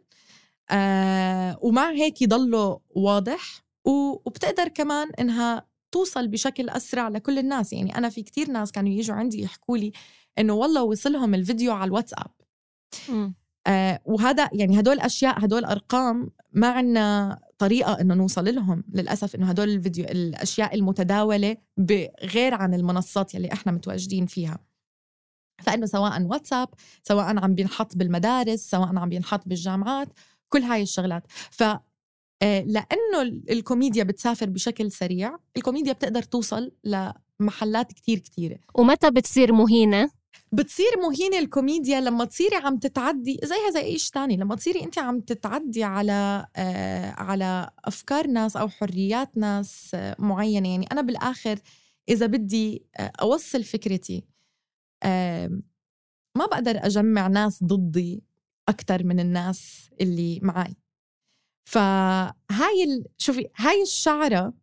آه 0.71 1.59
ومع 1.63 1.91
هيك 1.91 2.23
يضله 2.23 2.81
واضح. 2.91 3.65
وبتقدر 3.85 4.69
كمان 4.69 5.11
إنها 5.21 5.67
توصل 5.93 6.29
بشكل 6.29 6.69
أسرع 6.69 7.09
لكل 7.09 7.39
الناس. 7.39 7.73
يعني 7.73 7.99
أنا 7.99 8.09
في 8.09 8.23
كتير 8.23 8.51
ناس 8.51 8.73
كانوا 8.73 8.93
يجوا 8.93 9.17
عندي 9.17 9.43
يحكوا 9.43 9.79
لي 9.79 9.93
إنه 10.41 10.53
والله 10.53 10.83
وصلهم 10.83 11.35
الفيديو 11.35 11.73
على 11.73 11.89
الواتساب. 11.89 12.31
آه 13.67 14.01
وهذا 14.05 14.49
يعني 14.53 14.81
هدول 14.81 15.01
أشياء 15.01 15.45
هدول 15.45 15.65
أرقام 15.65 16.31
ما 16.53 16.69
عندنا 16.69 17.39
طريقة 17.59 18.01
إنه 18.01 18.15
نوصل 18.15 18.55
لهم 18.55 18.85
للأسف 18.95 19.35
إنه 19.35 19.47
هدول 19.47 19.69
الفيديو 19.69 20.05
الأشياء 20.05 20.75
المتداولة 20.75 21.57
غير 22.25 22.55
عن 22.55 22.75
المنصات 22.75 23.35
يلي 23.35 23.53
إحنا 23.53 23.73
متواجدين 23.73 24.27
فيها. 24.27 24.59
فإنه 25.63 25.87
سواء 25.87 26.23
واتساب 26.23 26.69
سواء 27.03 27.25
عم 27.39 27.55
بينحط 27.55 27.97
بالمدارس 27.97 28.61
سواء 28.61 28.89
عم 28.99 29.09
بينحط 29.09 29.49
بالجامعات 29.49 30.09
كل 30.49 30.63
هاي 30.63 30.83
الشغلات. 30.83 31.23
ف 31.51 31.63
آه، 32.43 32.61
لأنه 32.61 33.23
الكوميديا 33.51 34.05
بتسافر 34.05 34.47
بشكل 34.51 34.93
سريع 34.93 35.39
الكوميديا 35.57 35.93
بتقدر 35.93 36.23
توصل 36.23 36.73
لمحلات 36.85 37.93
كتير 37.93 38.19
كتيرة. 38.19 38.59
ومتى 38.75 39.11
بتصير 39.11 39.53
مهينة؟ 39.53 40.11
بتصير 40.53 40.91
مهينة 41.03 41.39
الكوميديا 41.39 42.01
لما 42.01 42.25
تصيري 42.25 42.57
عم 42.57 42.79
تتعدي 42.79 43.41
زيها 43.45 43.71
زي 43.75 43.81
إيش 43.81 44.11
تاني 44.11 44.37
لما 44.37 44.57
تصيري 44.57 44.85
انت 44.85 44.99
عم 44.99 45.21
تتعدي 45.21 45.85
على 45.85 46.47
آه 46.57 47.11
على 47.11 47.71
أفكار 47.85 48.27
ناس 48.27 48.57
أو 48.57 48.69
حريات 48.69 49.37
ناس 49.39 49.91
آه 49.95 50.17
معينة. 50.19 50.69
يعني 50.69 50.87
أنا 50.93 51.01
بالآخر 51.03 51.59
إذا 52.09 52.27
بدي 52.27 52.85
آه 52.99 53.13
أوصل 53.21 53.65
فكرتي 53.65 54.25
آه 55.03 55.61
ما 56.37 56.47
بقدر 56.47 56.87
أجمع 56.87 57.27
ناس 57.27 57.65
ضدي 57.65 58.23
أكثر 58.69 59.05
من 59.05 59.21
الناس 59.21 59.91
اللي 60.01 60.41
معي. 60.43 60.77
فهاي 61.65 62.85
ال... 62.85 63.05
شوفي 63.19 63.47
هاي 63.57 63.83
الشعرة 63.83 64.55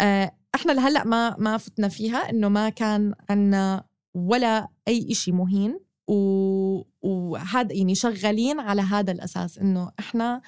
آه 0.00 0.36
إحنا 0.54 0.72
لهلأ 0.72 1.04
ما 1.04 1.36
ما 1.38 1.56
فتنا 1.56 1.88
فيها 1.88 2.30
إنه 2.30 2.48
ما 2.48 2.68
كان 2.68 3.14
عنا 3.30 3.84
ولا 4.14 4.68
أي 4.88 5.08
إشي 5.10 5.32
مهين. 5.32 5.80
وهذا 7.02 7.72
يعني 7.72 7.94
شغالين 7.94 8.60
على 8.60 8.82
هذا 8.82 9.12
الأساس 9.12 9.58
إنه 9.58 9.92
إحنا 9.98 10.42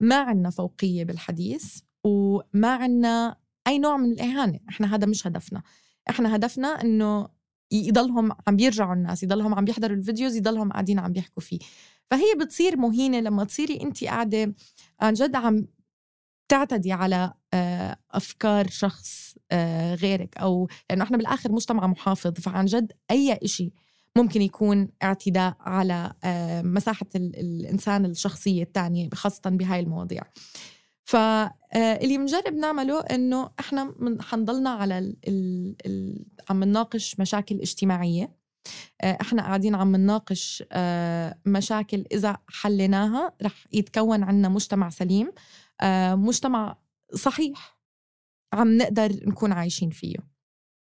ما 0.00 0.16
عندنا 0.16 0.50
فوقية 0.50 1.04
بالحديث 1.04 1.78
وما 2.04 2.68
عندنا 2.74 3.36
أي 3.66 3.78
نوع 3.78 3.96
من 3.96 4.12
الإهانة. 4.12 4.60
إحنا 4.68 4.94
هذا 4.94 5.06
مش 5.06 5.26
هدفنا. 5.26 5.62
إحنا 6.10 6.36
هدفنا 6.36 6.68
إنه 6.68 7.28
يضلهم 7.72 8.32
عم 8.46 8.56
بيرجعوا 8.56 8.94
الناس 8.94 9.22
يضلهم 9.22 9.54
عم 9.54 9.64
بيحضروا 9.64 9.96
الفيديوز 9.96 10.36
يضلهم 10.36 10.72
قاعدين 10.72 10.98
عم 10.98 11.12
بيحكوا 11.12 11.42
فيه. 11.42 11.58
فهي 12.10 12.34
بتصير 12.40 12.76
مهينة 12.76 13.20
لما 13.20 13.44
تصيري 13.44 13.82
انت 13.82 14.04
قاعدة 14.04 14.54
عن 15.00 15.12
جد 15.12 15.36
عم 15.36 15.66
تعتدي 16.50 16.92
على 16.92 17.32
آه، 17.54 17.96
أفكار 18.10 18.66
شخص 18.70 19.34
آه، 19.50 19.94
غيرك 19.94 20.38
أو 20.38 20.68
لأنه 20.90 21.04
إحنا 21.04 21.16
بالآخر 21.16 21.52
مجتمع 21.52 21.86
محافظ 21.86 22.32
فعن 22.32 22.64
جد 22.64 22.92
أي 23.10 23.38
شيء 23.44 23.72
ممكن 24.16 24.42
يكون 24.42 24.88
اعتداء 25.02 25.56
على 25.60 26.12
آه، 26.24 26.62
مساحة 26.62 27.06
الإنسان 27.16 28.04
الشخصية 28.04 28.62
الثانية 28.62 29.08
خاصة 29.14 29.50
بهاي 29.50 29.80
المواضيع. 29.80 30.22
فاللي 31.04 32.18
بنجرب 32.18 32.54
نعمله 32.54 33.00
إنه 33.00 33.50
إحنا 33.60 33.94
حنضلنا 34.20 34.70
على 34.70 34.98
ال 34.98 35.16
ال 35.28 35.76
ال 35.86 36.26
عم 36.50 36.64
نناقش 36.64 37.20
مشاكل 37.20 37.60
اجتماعية. 37.60 38.40
إحنا 39.04 39.42
قاعدين 39.42 39.74
عم 39.74 39.96
نناقش 39.96 40.64
مشاكل 41.46 42.04
إذا 42.12 42.36
حليناها 42.48 43.32
رح 43.42 43.66
يتكون 43.72 44.22
عنا 44.22 44.48
مجتمع 44.48 44.90
سليم. 44.90 45.32
مجتمع 46.14 46.76
صحيح 47.14 47.78
عم 48.52 48.76
نقدر 48.76 49.12
نكون 49.26 49.52
عايشين 49.52 49.90
فيه. 49.90 50.16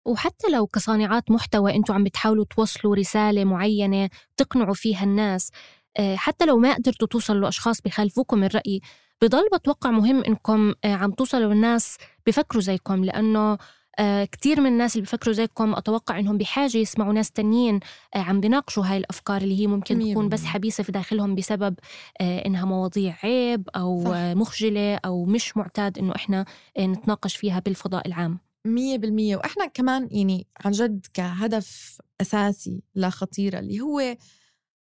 وحتى 0.06 0.48
لو 0.52 0.68
كصانعات 0.68 1.32
محتوى 1.32 1.76
أنتم 1.76 1.94
عم 1.94 2.04
بتحاولوا 2.04 2.46
توصلوا 2.46 2.96
رسالة 2.96 3.44
معينة 3.44 4.10
تقنعوا 4.38 4.74
فيها 4.74 5.04
الناس 5.04 5.52
آه، 5.98 6.16
حتى 6.16 6.46
لو 6.46 6.58
ما 6.58 6.74
قدرتوا 6.74 7.08
توصلوا 7.08 7.42
لأشخاص 7.42 7.82
بخالفوكم 7.82 8.44
الرأي 8.44 8.82
بضل 9.22 9.50
بتوقع 9.54 9.92
مهم 9.92 10.24
إنكم 10.24 10.74
آه، 10.86 10.94
عم 10.94 11.12
توصلوا 11.12 11.54
للناس 11.54 11.98
بفكروا 12.28 12.62
زيكم 12.62 13.06
لأنه 13.06 13.58
آه، 14.00 14.26
كتير 14.26 14.62
من 14.62 14.68
الناس 14.68 14.96
اللي 14.96 15.04
بفكروا 15.06 15.34
زيكم 15.34 15.76
أتوقع 15.76 16.20
إنهم 16.20 16.38
بحاجة 16.38 16.78
يسمعوا 16.78 17.14
ناس 17.14 17.32
تانيين 17.32 17.80
آه، 18.16 18.20
عم 18.20 18.40
بيناقشوا 18.40 18.86
هاي 18.86 18.98
الأفكار 18.98 19.42
اللي 19.42 19.60
هي 19.60 19.68
ممكن 19.68 20.00
تكون 20.00 20.30
بس 20.30 20.46
حبيسة 20.46 20.84
في 20.84 20.92
داخلهم 20.92 21.36
بسبب 21.36 21.76
آه، 22.22 22.46
إنها 22.46 22.66
مواضيع 22.66 23.16
عيب 23.24 23.70
أو 23.76 24.04
صح. 24.04 24.12
مخجلة 24.16 24.96
أو 24.96 25.26
مش 25.26 25.58
معتاد 25.58 25.98
إنه 25.98 26.16
إحنا 26.16 26.46
نتناقش 26.80 27.36
فيها 27.36 27.60
بالفضاء 27.60 28.08
العام. 28.08 28.40
مية 28.66 28.98
بالمية. 28.98 29.38
وإحنا 29.38 29.66
كمان 29.66 30.08
يعني 30.12 30.48
عن 30.66 30.72
جد 30.72 31.06
كهدف 31.14 31.98
أساسي 32.22 32.84
لخطيرة 32.96 33.60
اللي 33.60 33.80
هو 33.82 34.18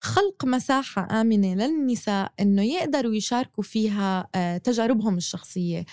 خلق 0.00 0.44
مساحة 0.44 1.20
آمنة 1.20 1.54
للنساء 1.54 2.32
إنه 2.40 2.62
يقدروا 2.62 3.14
يشاركوا 3.14 3.64
فيها 3.64 4.28
تجاربهم 4.64 5.16
الشخصية. 5.16 5.84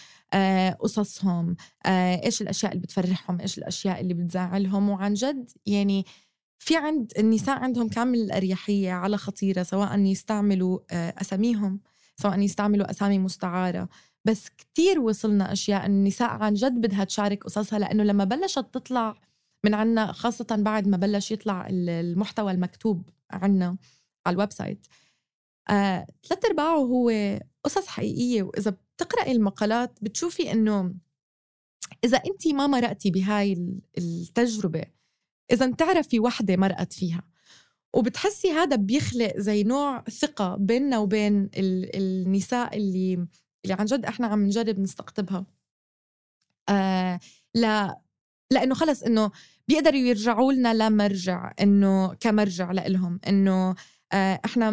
قصصهم 0.79 1.55
آه، 1.85 2.25
إيش 2.25 2.41
الأشياء 2.41 2.71
اللي 2.71 2.83
بتفرحهم 2.83 3.41
إيش 3.41 3.57
الأشياء 3.57 4.01
اللي 4.01 4.13
بتزعلهم 4.13 4.89
وعن 4.89 5.13
جد 5.13 5.49
يعني 5.65 6.05
في 6.59 6.77
عند 6.77 7.11
النساء 7.19 7.57
عندهم 7.57 7.89
كامل 7.89 8.19
الأريحية 8.19 8.91
على 8.91 9.17
خطيرة 9.17 9.63
سواء 9.63 9.99
يستعملوا 9.99 10.79
آه، 10.91 11.13
أساميهم 11.21 11.79
سواء 12.17 12.39
يستعملوا 12.39 12.91
أسامي 12.91 13.19
مستعارة. 13.19 13.89
بس 14.25 14.49
كتير 14.49 14.99
وصلنا 14.99 15.51
أشياء 15.53 15.85
النساء 15.85 16.29
عن 16.29 16.53
جد 16.53 16.81
بدها 16.81 17.03
تشارك 17.03 17.43
قصصها 17.43 17.79
لأنه 17.79 18.03
لما 18.03 18.23
بلشت 18.23 18.65
تطلع 18.73 19.15
من 19.65 19.73
عنا 19.73 20.11
خاصة 20.11 20.47
بعد 20.59 20.87
ما 20.87 20.97
بلش 20.97 21.31
يطلع 21.31 21.67
المحتوى 21.69 22.51
المكتوب 22.51 23.09
عنا 23.31 23.77
على 24.25 24.33
ال 24.33 24.51
website 24.51 24.87
آه، 25.69 26.07
ثلاث 26.29 26.45
أرباعه 26.45 26.77
هو 26.77 27.11
قصص 27.63 27.87
حقيقية 27.87 28.43
وإذا 28.43 28.77
بتقرأي 28.97 29.31
المقالات 29.31 29.99
بتشوفي 30.01 30.51
إنه 30.51 30.93
إذا 32.03 32.17
أنت 32.17 32.47
ما 32.47 32.67
مرقتي 32.67 33.11
بهاي 33.11 33.79
التجربة 33.97 34.85
إذا 35.51 35.71
بتعرفي 35.71 36.19
وحدة 36.19 36.57
مرقت 36.57 36.93
فيها 36.93 37.23
وبتحسي 37.95 38.51
هذا 38.51 38.75
بيخلق 38.75 39.33
زي 39.37 39.63
نوع 39.63 40.03
ثقة 40.03 40.55
بيننا 40.55 40.97
وبين 40.97 41.49
النساء 41.57 42.77
اللي 42.77 43.27
اللي 43.65 43.73
عن 43.79 43.85
جد 43.85 44.05
إحنا 44.05 44.27
عم 44.27 44.45
نجرب 44.45 44.79
نستقطبها. 44.79 45.45
آه 46.69 47.19
لا 47.55 48.01
لأنه 48.51 48.75
خلص 48.75 49.03
إنه 49.03 49.31
بيقدروا 49.67 49.99
يرجعوا 49.99 50.53
لنا 50.53 50.73
لمرجع 50.73 51.53
إنه 51.61 52.13
كمرجع 52.13 52.71
لإلهم 52.71 53.19
إنه 53.27 53.75
إحنا 54.13 54.71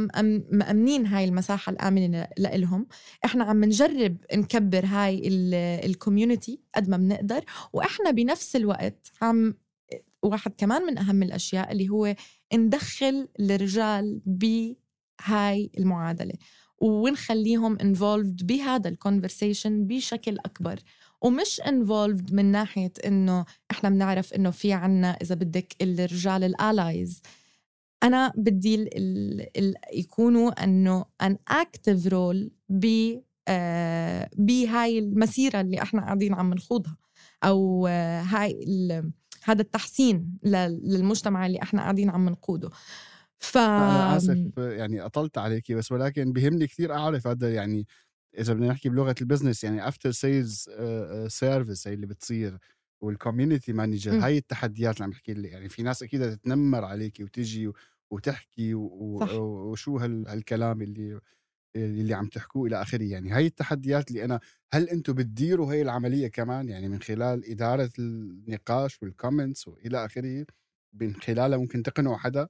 مأمنين 0.50 1.06
هاي 1.06 1.24
المساحة 1.24 1.72
الآمنة 1.72 2.28
لإلهم. 2.38 2.86
إحنا 3.24 3.44
عم 3.44 3.64
نجرب 3.64 4.16
نكبر 4.34 4.84
هاي 4.86 5.22
الكوميونتي 5.84 6.60
قد 6.74 6.88
ما 6.88 6.96
بنقدر 6.96 7.44
وإحنا 7.72 8.10
بنفس 8.10 8.56
الوقت 8.56 9.12
عم 9.22 9.54
واحد 10.22 10.52
كمان 10.58 10.82
من 10.82 10.98
أهم 10.98 11.22
الأشياء 11.22 11.72
اللي 11.72 11.88
هو 11.88 12.14
ندخل 12.54 13.28
الرجال 13.40 14.20
بهاي 14.26 15.70
المعادلة 15.78 16.34
ونخليهم 16.78 17.78
involved 17.78 18.44
بهذا 18.44 18.88
ال 18.88 18.96
conversation 18.96 19.86
بشكل 19.86 20.38
أكبر. 20.38 20.78
ومش 21.22 21.60
involved 21.60 22.32
من 22.32 22.44
ناحية 22.44 22.92
إنه 23.06 23.44
إحنا 23.70 23.88
بنعرف 23.90 24.32
إنه 24.32 24.50
في 24.50 24.72
عنا 24.72 25.10
إذا 25.22 25.34
بدك 25.34 25.74
الرجال 25.82 26.44
ال 26.44 26.56
allies 26.56 27.22
أنا 28.02 28.32
بدي 28.36 28.74
ال 28.74 29.58
ال 29.58 29.74
يكونوا 29.94 30.64
إنه 30.64 31.04
an 31.22 31.38
active 31.48 32.06
role 32.06 32.50
ب 32.68 32.86
آه 33.48 34.30
بهاي 34.36 34.98
المسيرة 34.98 35.60
اللي 35.60 35.82
إحنا 35.82 36.00
قاعدين 36.00 36.34
عم 36.34 36.54
نخوضها. 36.54 36.96
أو 37.44 37.86
آه 37.86 38.20
هاي 38.22 39.02
هذا 39.44 39.62
التحسين 39.62 40.38
للمجتمع 40.44 41.46
اللي 41.46 41.62
إحنا 41.62 41.80
قاعدين 41.82 42.10
عم 42.10 42.28
نقوده. 42.28 42.70
ف 43.38 43.58
أنا 43.58 44.16
آسف. 44.16 44.38
يعني 44.58 45.00
أطلت 45.00 45.38
عليكي 45.38 45.74
بس 45.74 45.92
ولكن 45.92 46.32
بيهمني 46.32 46.66
كثير 46.66 46.92
أعرف 46.94 47.26
هذا 47.26 47.54
يعني 47.54 47.86
إذا 48.38 48.54
بدنا 48.54 48.68
نحكي 48.68 48.88
بلغة 48.88 49.14
ال 49.20 49.25
business 49.25 49.64
يعني 49.64 49.88
after 49.88 50.10
sales 50.10 50.70
service 51.28 51.88
هي 51.88 51.94
اللي 51.94 52.06
بتصير 52.06 52.58
وال 53.00 53.13
community 53.13 53.72
manager 53.72 54.18
هاي 54.24 54.38
التحديات 54.38 54.94
اللي 54.94 55.04
عم 55.04 55.10
بحكي 55.10 55.34
لي 55.34 55.48
يعني 55.48 55.68
في 55.68 55.82
ناس 55.82 56.02
أكيد 56.02 56.36
تتنمر 56.36 56.84
عليكي 56.84 57.24
وتجي 57.24 57.72
وتحكي 58.12 58.74
وشو 58.74 59.98
هالكلام 59.98 60.82
اللي 60.82 61.20
اللي 61.76 62.14
عم 62.14 62.26
تحكوه 62.28 62.66
إلى 62.66 62.82
آخره. 62.82 63.02
يعني 63.02 63.30
هاي 63.30 63.46
التحديات 63.46 64.10
اللي 64.10 64.24
أنا 64.24 64.40
هل 64.72 64.88
أنتم 64.88 65.12
بتديروا 65.12 65.72
هاي 65.72 65.82
العملية 65.82 66.28
كمان؟ 66.28 66.68
يعني 66.68 66.88
من 66.88 67.00
خلال 67.00 67.50
إدارة 67.50 67.90
النقاش 67.98 69.02
وال 69.02 69.16
comments 69.16 69.68
وإلى 69.68 70.04
آخره 70.04 70.46
من 70.92 71.14
خلالها 71.14 71.58
ممكن 71.58 71.82
تقنعوا 71.82 72.16
حدا؟ 72.16 72.48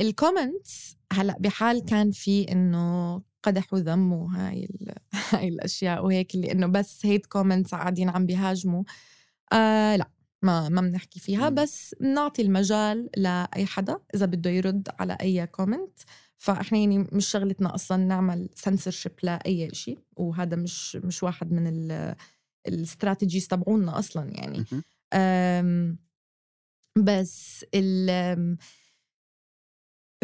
ال 0.00 0.11
comments 0.11 0.96
هلأ 1.12 1.36
بحال 1.40 1.84
كان 1.84 2.10
في 2.10 2.52
إنه 2.52 3.22
قدح 3.42 3.74
وذم 3.74 4.12
وهاي 4.12 4.68
هاي 5.30 5.48
الأشياء 5.48 6.04
وهيك 6.04 6.34
اللي 6.34 6.52
إنه 6.52 6.66
بس 6.66 7.06
hate 7.06 7.26
comments 7.26 7.70
قاعدين 7.70 8.08
عم 8.08 8.26
بيهاجموا. 8.26 8.82
آه 9.52 9.96
لأ. 9.96 10.15
ما 10.46 10.68
ما 10.68 10.80
بنحكي 10.80 11.20
فيها 11.20 11.48
بس 11.48 11.94
بنعطي 12.00 12.42
المجال 12.42 13.10
لأي 13.16 13.66
حدا 13.66 13.98
إذا 14.14 14.26
بده 14.26 14.50
يرد 14.50 14.88
على 14.98 15.16
أي 15.20 15.46
comment 15.46 15.98
فإحنا 16.38 16.78
يعني 16.78 16.98
مش 16.98 17.26
شغلتنا 17.28 17.74
أصلا 17.74 17.96
نعمل 17.96 18.48
سنسورشيب 18.54 19.12
لأي 19.22 19.70
شيء 19.72 19.98
وهذا 20.16 20.56
مش 20.56 20.96
مش 20.96 21.22
واحد 21.22 21.52
من 21.52 21.90
الاستراتيجيز 22.68 23.48
تبعونا 23.48 23.98
أصلا 23.98 24.30
يعني. 24.34 24.64
بس 26.96 27.64
ال 27.74 28.58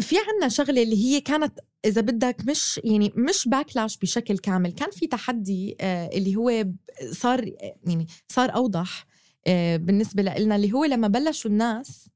في 0.01 0.15
عنا 0.17 0.49
شغلة 0.49 0.83
اللي 0.83 1.03
هي 1.05 1.21
كانت 1.21 1.59
إذا 1.85 2.01
بدك 2.01 2.35
مش 2.47 2.79
يعني 2.83 3.13
مش 3.15 3.47
باكلاش 3.47 3.97
بشكل 3.97 4.37
كامل 4.37 4.71
كان 4.71 4.91
في 4.91 5.07
تحدي 5.07 5.77
آه، 5.81 6.09
اللي 6.13 6.35
هو 6.35 6.65
صار 7.11 7.51
يعني 7.87 8.07
صار 8.27 8.55
أوضح 8.55 9.05
آه، 9.47 9.77
بالنسبة 9.77 10.23
لنا 10.23 10.55
اللي 10.55 10.73
هو 10.73 10.85
لما 10.85 11.07
بلشوا 11.07 11.51
الناس 11.51 12.09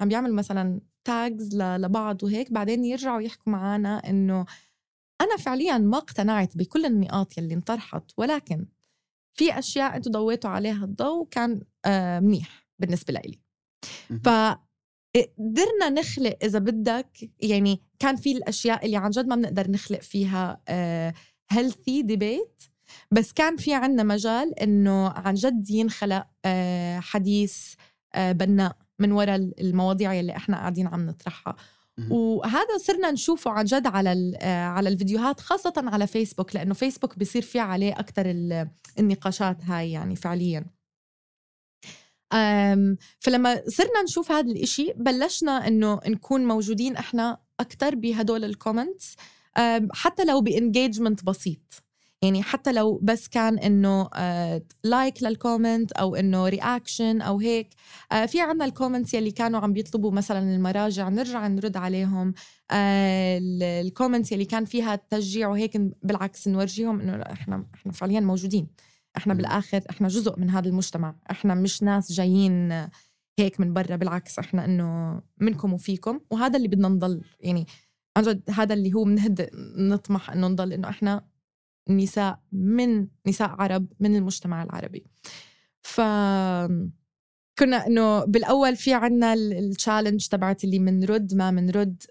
عم 0.00 0.08
بيعملوا 0.08 0.34
مثلا 0.34 0.80
tags 1.04 1.56
لبعض 1.56 2.24
وهيك 2.24 2.52
بعدين 2.52 2.84
يرجعوا 2.84 3.20
يحكوا 3.20 3.52
معنا 3.52 3.98
إنه 4.10 4.44
أنا 5.20 5.36
فعليا 5.36 5.78
ما 5.78 5.98
اقتنعت 5.98 6.56
بكل 6.56 6.86
النقاط 6.86 7.38
يلي 7.38 7.54
انطرحت 7.54 8.04
ولكن 8.16 8.66
في 9.34 9.58
أشياء 9.58 9.96
أنتم 9.96 10.10
ضويتوا 10.10 10.50
عليها 10.50 10.84
الضوء 10.84 11.28
كان 11.28 11.60
آه، 11.84 12.20
منيح 12.20 12.66
بالنسبة 12.78 13.12
لي 13.12 13.38
ف 14.24 14.28
قدرنا 15.38 15.90
نخلق 15.90 16.38
إذا 16.42 16.58
بدك 16.58 17.30
يعني 17.40 17.82
كان 17.98 18.16
في 18.16 18.32
الأشياء 18.32 18.86
اللي 18.86 18.96
عن 18.96 19.10
جد 19.10 19.26
ما 19.26 19.36
بنقدر 19.36 19.70
نخلق 19.70 20.00
فيها 20.00 20.62
healthy 21.50 22.00
آه، 22.00 22.02
debate 22.02 22.62
بس 23.10 23.32
كان 23.32 23.56
في 23.56 23.74
عنا 23.74 24.02
مجال 24.02 24.58
إنه 24.58 25.08
عن 25.08 25.34
جد 25.34 25.70
ينخلق 25.70 26.26
آه، 26.44 27.00
حديث 27.00 27.74
آه، 28.14 28.32
بناء 28.32 28.76
من 28.98 29.12
وراء 29.12 29.36
المواضيع 29.36 30.20
اللي 30.20 30.36
إحنا 30.36 30.56
قاعدين 30.56 30.86
عم 30.86 31.06
نطرحها. 31.06 31.56
وهذا 32.10 32.78
صرنا 32.78 33.10
نشوفه 33.10 33.50
عن 33.50 33.64
جد 33.64 33.86
على 33.86 34.38
على 34.46 34.88
الفيديوهات 34.88 35.40
خاصة 35.40 35.72
على 35.76 36.06
فيسبوك 36.06 36.54
لأنه 36.56 36.74
فيسبوك 36.74 37.18
بيصير 37.18 37.42
فيه 37.42 37.60
عليه 37.60 37.92
أكثر 37.92 38.24
النقاشات 38.98 39.64
هاي 39.64 39.90
يعني 39.92 40.16
فعليا. 40.16 40.64
فلما 43.20 43.62
صرنا 43.68 44.02
نشوف 44.04 44.32
هذا 44.32 44.50
الإشي 44.50 44.92
بلشنا 44.96 45.68
إنه 45.68 46.00
نكون 46.06 46.44
موجودين 46.44 46.96
إحنا 46.96 47.38
أكثر 47.60 47.94
بهدول 47.94 48.44
ال 48.44 48.52
comments 48.52 49.16
حتى 49.92 50.24
لو 50.24 50.40
ب 50.40 50.48
engagement 50.48 51.24
بسيط. 51.24 51.82
يعني 52.22 52.42
حتى 52.42 52.72
لو 52.72 53.00
بس 53.02 53.28
كان 53.28 53.58
إنه 53.58 54.08
like 54.84 55.24
آه، 55.24 55.28
لل 55.28 55.42
comment 55.42 55.92
أو 55.92 56.14
إنه 56.14 56.48
reaction 56.48 57.20
أو 57.20 57.38
هيك 57.38 57.74
آه، 58.12 58.26
في 58.26 58.40
عنا 58.40 58.64
ال 58.64 58.70
comments 58.70 59.14
يلي 59.14 59.30
كانوا 59.30 59.60
عم 59.60 59.72
بيطلبوا 59.72 60.10
مثلا 60.10 60.54
المراجع 60.54 61.08
نرجع 61.08 61.46
نرد 61.46 61.76
عليهم 61.76 62.34
آه، 62.70 63.38
ال 63.80 63.86
comments 63.86 64.32
يلي 64.32 64.44
كان 64.44 64.64
فيها 64.64 64.96
تشجيع 65.10 65.48
وهيك 65.48 65.76
بالعكس 66.02 66.48
نورجيهم 66.48 67.00
إنه 67.00 67.22
إحنا 67.22 67.66
إحنا 67.74 67.92
فعليا 67.92 68.20
موجودين 68.20 68.66
إحنا 69.16 69.34
بالآخر 69.34 69.82
إحنا 69.90 70.08
جزء 70.08 70.40
من 70.40 70.50
هذا 70.50 70.68
المجتمع 70.68 71.14
إحنا 71.30 71.54
مش 71.54 71.82
ناس 71.82 72.12
جايين 72.12 72.72
هيك 73.38 73.60
من 73.60 73.72
برا 73.72 73.96
بالعكس 73.96 74.38
إحنا 74.38 74.64
إنه 74.64 75.20
منكم 75.40 75.72
وفيكم 75.72 76.20
وهذا 76.30 76.56
اللي 76.56 76.68
بدنا 76.68 76.88
نضل 76.88 77.20
يعني 77.40 77.66
عن 78.16 78.22
جد 78.22 78.50
هذا 78.50 78.74
اللي 78.74 78.94
هو 78.94 79.04
بنهد 79.04 79.50
نطمح 79.76 80.30
إنه 80.30 80.48
نضل 80.48 80.72
إنه 80.72 80.88
إحنا 80.88 81.31
نساء 81.88 82.40
من 82.52 83.06
نساء 83.26 83.48
عرب 83.48 83.86
من 84.00 84.16
المجتمع 84.16 84.62
العربي. 84.62 85.06
ف 85.82 86.00
كنا 87.58 87.86
إنه 87.86 88.24
بالأول 88.24 88.76
في 88.76 88.94
عنا 88.94 89.34
ال 89.34 89.43
challenge 89.43 90.26
تبعت 90.26 90.64
اللي 90.64 90.78
منرد 90.78 91.34
ما 91.34 91.50
منرد 91.50 92.02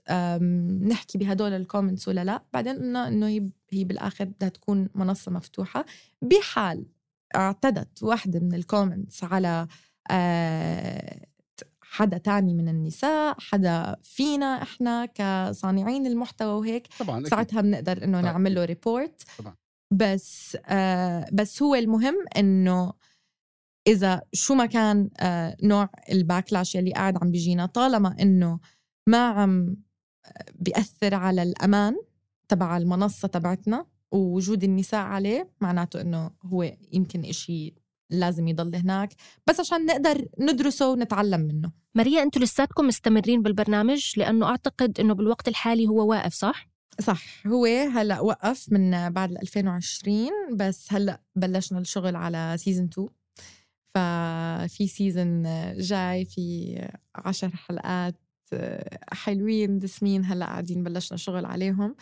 نحكي 0.82 1.18
بهدول 1.18 1.54
ال 1.54 1.60
comments 1.60 2.08
ولا 2.08 2.24
لا. 2.24 2.44
بعدين 2.54 2.76
قلنا 2.76 3.08
إنه 3.08 3.28
هي 3.28 3.50
هي 3.72 3.84
بالآخر 3.84 4.26
بدها 4.26 4.50
تكون 4.50 4.90
منصة 4.96 5.32
مفتوحة. 5.32 5.86
بحال 6.22 6.86
اعتدت 7.36 8.04
واحدة 8.04 8.40
من 8.40 8.54
ال 8.54 8.62
comments 8.62 9.24
على 9.24 9.68
آه، 10.12 11.26
حدا 11.82 12.18
تاني 12.18 12.54
من 12.54 12.70
النساء 12.70 13.36
حدا 13.40 13.96
فينا 14.04 14.62
إحنا 14.62 15.06
كصانعين 15.06 16.08
المحتوى 16.08 16.54
وهيك. 16.60 16.88
طبعا 17.00 17.24
ساعتها 17.24 17.62
بنقدر 17.62 18.04
إنه 18.04 18.22
نعمل 18.22 18.56
له 18.56 18.66
report 18.66 19.22
طبعا. 19.40 19.56
بس 19.92 20.58
آه 20.66 21.26
بس 21.34 21.64
هو 21.64 21.76
المهم 21.76 22.16
إنه 22.38 22.94
إذا 23.88 24.22
شو 24.34 24.56
ما 24.56 24.66
كان 24.66 25.10
آه 25.20 25.58
نوع 25.64 25.90
الباكلاش 26.12 26.76
يلي 26.76 26.94
قاعد 26.94 27.18
عم 27.24 27.32
بيجينا 27.32 27.66
طالما 27.66 28.16
إنه 28.22 28.60
ما 29.08 29.28
عم 29.28 29.78
آه، 30.26 30.46
بيأثر 30.56 31.16
على 31.16 31.44
الأمان 31.44 31.96
تبع 32.48 32.78
المنصة 32.78 33.28
تبعتنا 33.28 33.86
ووجود 34.12 34.64
النساء 34.64 35.00
عليه 35.00 35.52
معناته 35.62 36.02
إنه 36.02 36.32
هو 36.44 36.72
يمكن 36.92 37.26
إشي 37.26 37.74
لازم 38.10 38.48
يضل 38.48 38.76
هناك. 38.76 39.14
بس 39.48 39.60
عشان 39.60 39.86
نقدر 39.86 40.28
ندرسه 40.40 40.90
ونتعلم 40.90 41.42
منه. 41.42 41.72
ماريا 41.96 42.24
أنتم 42.24 42.42
لساتكم 42.42 42.88
مستمرين 42.88 43.42
بالبرنامج؟ 43.42 44.14
لأنه 44.18 44.46
أعتقد 44.46 45.00
إنه 45.00 45.14
بالوقت 45.14 45.48
الحالي 45.48 45.88
هو 45.88 46.10
واقف 46.10 46.34
صح؟ 46.34 46.71
صح. 47.00 47.48
هو 47.48 47.66
هلأ 47.66 48.20
وقف 48.20 48.72
من 48.72 49.10
بعد 49.10 49.32
2020 49.32 50.30
بس 50.56 50.94
هلأ 50.94 51.22
بلشنا 51.36 51.80
الشغل 51.80 52.16
على 52.16 52.56
season 52.60 52.90
2 52.94 53.08
ففي 53.96 54.88
season 54.88 55.44
جاي 55.78 56.26
في 56.26 56.76
عشر 57.16 57.50
حلقات 57.50 58.16
حلوين 59.12 59.80
دسمين 59.80 60.26
هلأ 60.26 60.46
قاعدين 60.46 60.84
بلشنا 60.84 61.18
شغل 61.18 61.46
عليهم. 61.46 61.96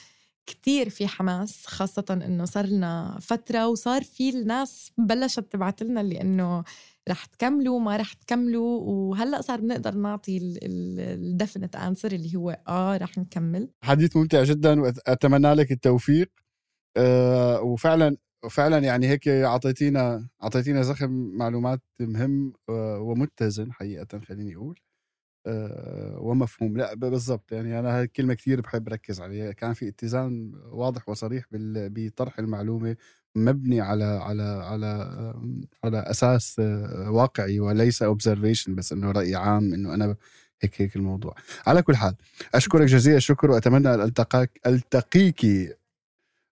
كتير 0.46 0.90
في 0.90 1.08
حماس 1.08 1.66
خاصة 1.68 2.06
إنه 2.12 2.46
صار 2.46 2.66
لنا 2.66 3.18
فترة 3.22 3.68
وصار 3.68 4.04
في 4.04 4.30
الناس 4.30 4.92
بلشت 4.98 5.40
تبعت 5.40 5.84
لنا 5.84 6.02
اللي 6.02 6.22
إنه 6.22 6.64
رح 7.10 7.26
تكملوا 7.26 7.80
ما 7.80 7.98
رح 7.98 8.14
تكملوا 8.14 8.80
وهلأ 8.82 9.42
صار 9.42 9.62
بنقدر 9.62 9.96
نعطي 9.96 10.58
ال 10.64 10.76
definite 10.76 11.76
answer 11.76 12.12
اللي 12.12 12.36
هو 12.36 12.60
آه 12.68 12.98
رح 12.98 13.18
نكمل. 13.18 13.70
حديث 13.84 14.18
ممتع 14.18 14.44
جدا 14.44 14.82
وأتمنى 14.82 15.54
لك 15.54 15.72
التوفيق. 15.72 16.32
أه 16.98 17.62
وفعلا 17.62 18.18
وفعلا 18.46 18.78
يعني 18.78 19.08
هيك 19.08 19.28
أعطيتينا 19.28 20.28
أعطيتينا 20.44 20.82
زخم 20.82 21.12
معلومات 21.12 21.82
مهم 22.00 22.54
آه، 22.70 23.00
ومتزن 23.00 23.72
حقيقة 23.74 24.20
خليني 24.20 24.56
أقول. 24.56 24.80
أه 25.48 26.20
ومفهوم. 26.22 26.78
لا 26.78 26.94
بالضبط. 26.96 27.52
يعني 27.52 27.80
أنا 27.80 27.98
هاي 27.98 28.04
الكلمة 28.04 28.34
كثير 28.34 28.62
بحب 28.62 28.90
ركز 28.90 29.22
عليها. 29.22 29.52
كان 29.52 29.74
في 29.74 29.88
اتزان 29.88 30.52
واضح 30.72 31.10
وصريح 31.10 31.46
بطرح 31.52 32.40
المعلومة 32.40 32.96
مبني 33.36 33.82
على 33.82 34.04
على 34.04 34.44
على 34.44 34.88
على 35.84 36.00
أساس 36.00 36.56
آه، 36.60 37.12
واقعي 37.12 37.60
وليس 37.60 38.04
اوبزرفيشن 38.04 38.76
بس 38.76 38.92
إنه 38.94 39.12
رأي 39.12 39.36
عام 39.36 39.74
إنه 39.74 39.94
أنا 39.94 40.16
هيك 40.62 40.82
هيك 40.82 40.96
الموضوع. 40.96 41.36
على 41.68 41.82
كل 41.82 41.96
حال 41.96 42.16
أشكرك 42.56 42.88
جزيل 42.88 43.16
الشكر 43.16 43.52
وأتمنى 43.52 43.94
ان 43.94 44.02
ألتقاك 44.02 44.60
ألتقيك 44.66 45.46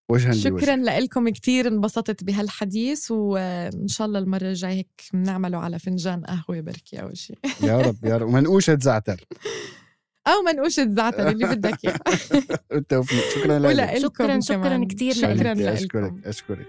وجها 0.09 0.31
شكرا 0.31 0.75
لكم 0.75 1.29
كثير 1.29 1.67
انبسطت 1.67 2.23
بهالحديث 2.23 3.11
وإن 3.11 3.87
شاء 3.87 4.07
الله 4.07 4.19
المرة 4.19 4.47
الجاية 4.47 4.73
هيك 4.73 5.01
بنعمله 5.13 5.57
على 5.57 5.79
فنجان 5.79 6.25
قهوة 6.25 6.61
بركي 6.61 7.01
أو 7.01 7.13
شيء 7.13 7.37
يا 7.63 7.81
رب 7.81 8.05
يا 8.05 8.17
رب. 8.17 8.27
ومنقوشة 8.27 8.77
زعتر. 8.81 9.23
أو 10.27 10.41
منقوشه 10.41 10.87
زعتر 10.89 11.29
اللي 11.29 11.45
بدك 11.45 11.77
إياه. 11.85 11.99
بالتوفيق. 12.71 13.23
شكرا 13.35 13.59
لك. 13.59 13.97
شكرا 13.97 14.39
شكرا 14.39 14.87
كثير 14.91 15.13
شكرا 15.13 15.53
لك. 15.53 15.61
أشكرك 15.67 16.13
أشكرك. 16.25 16.65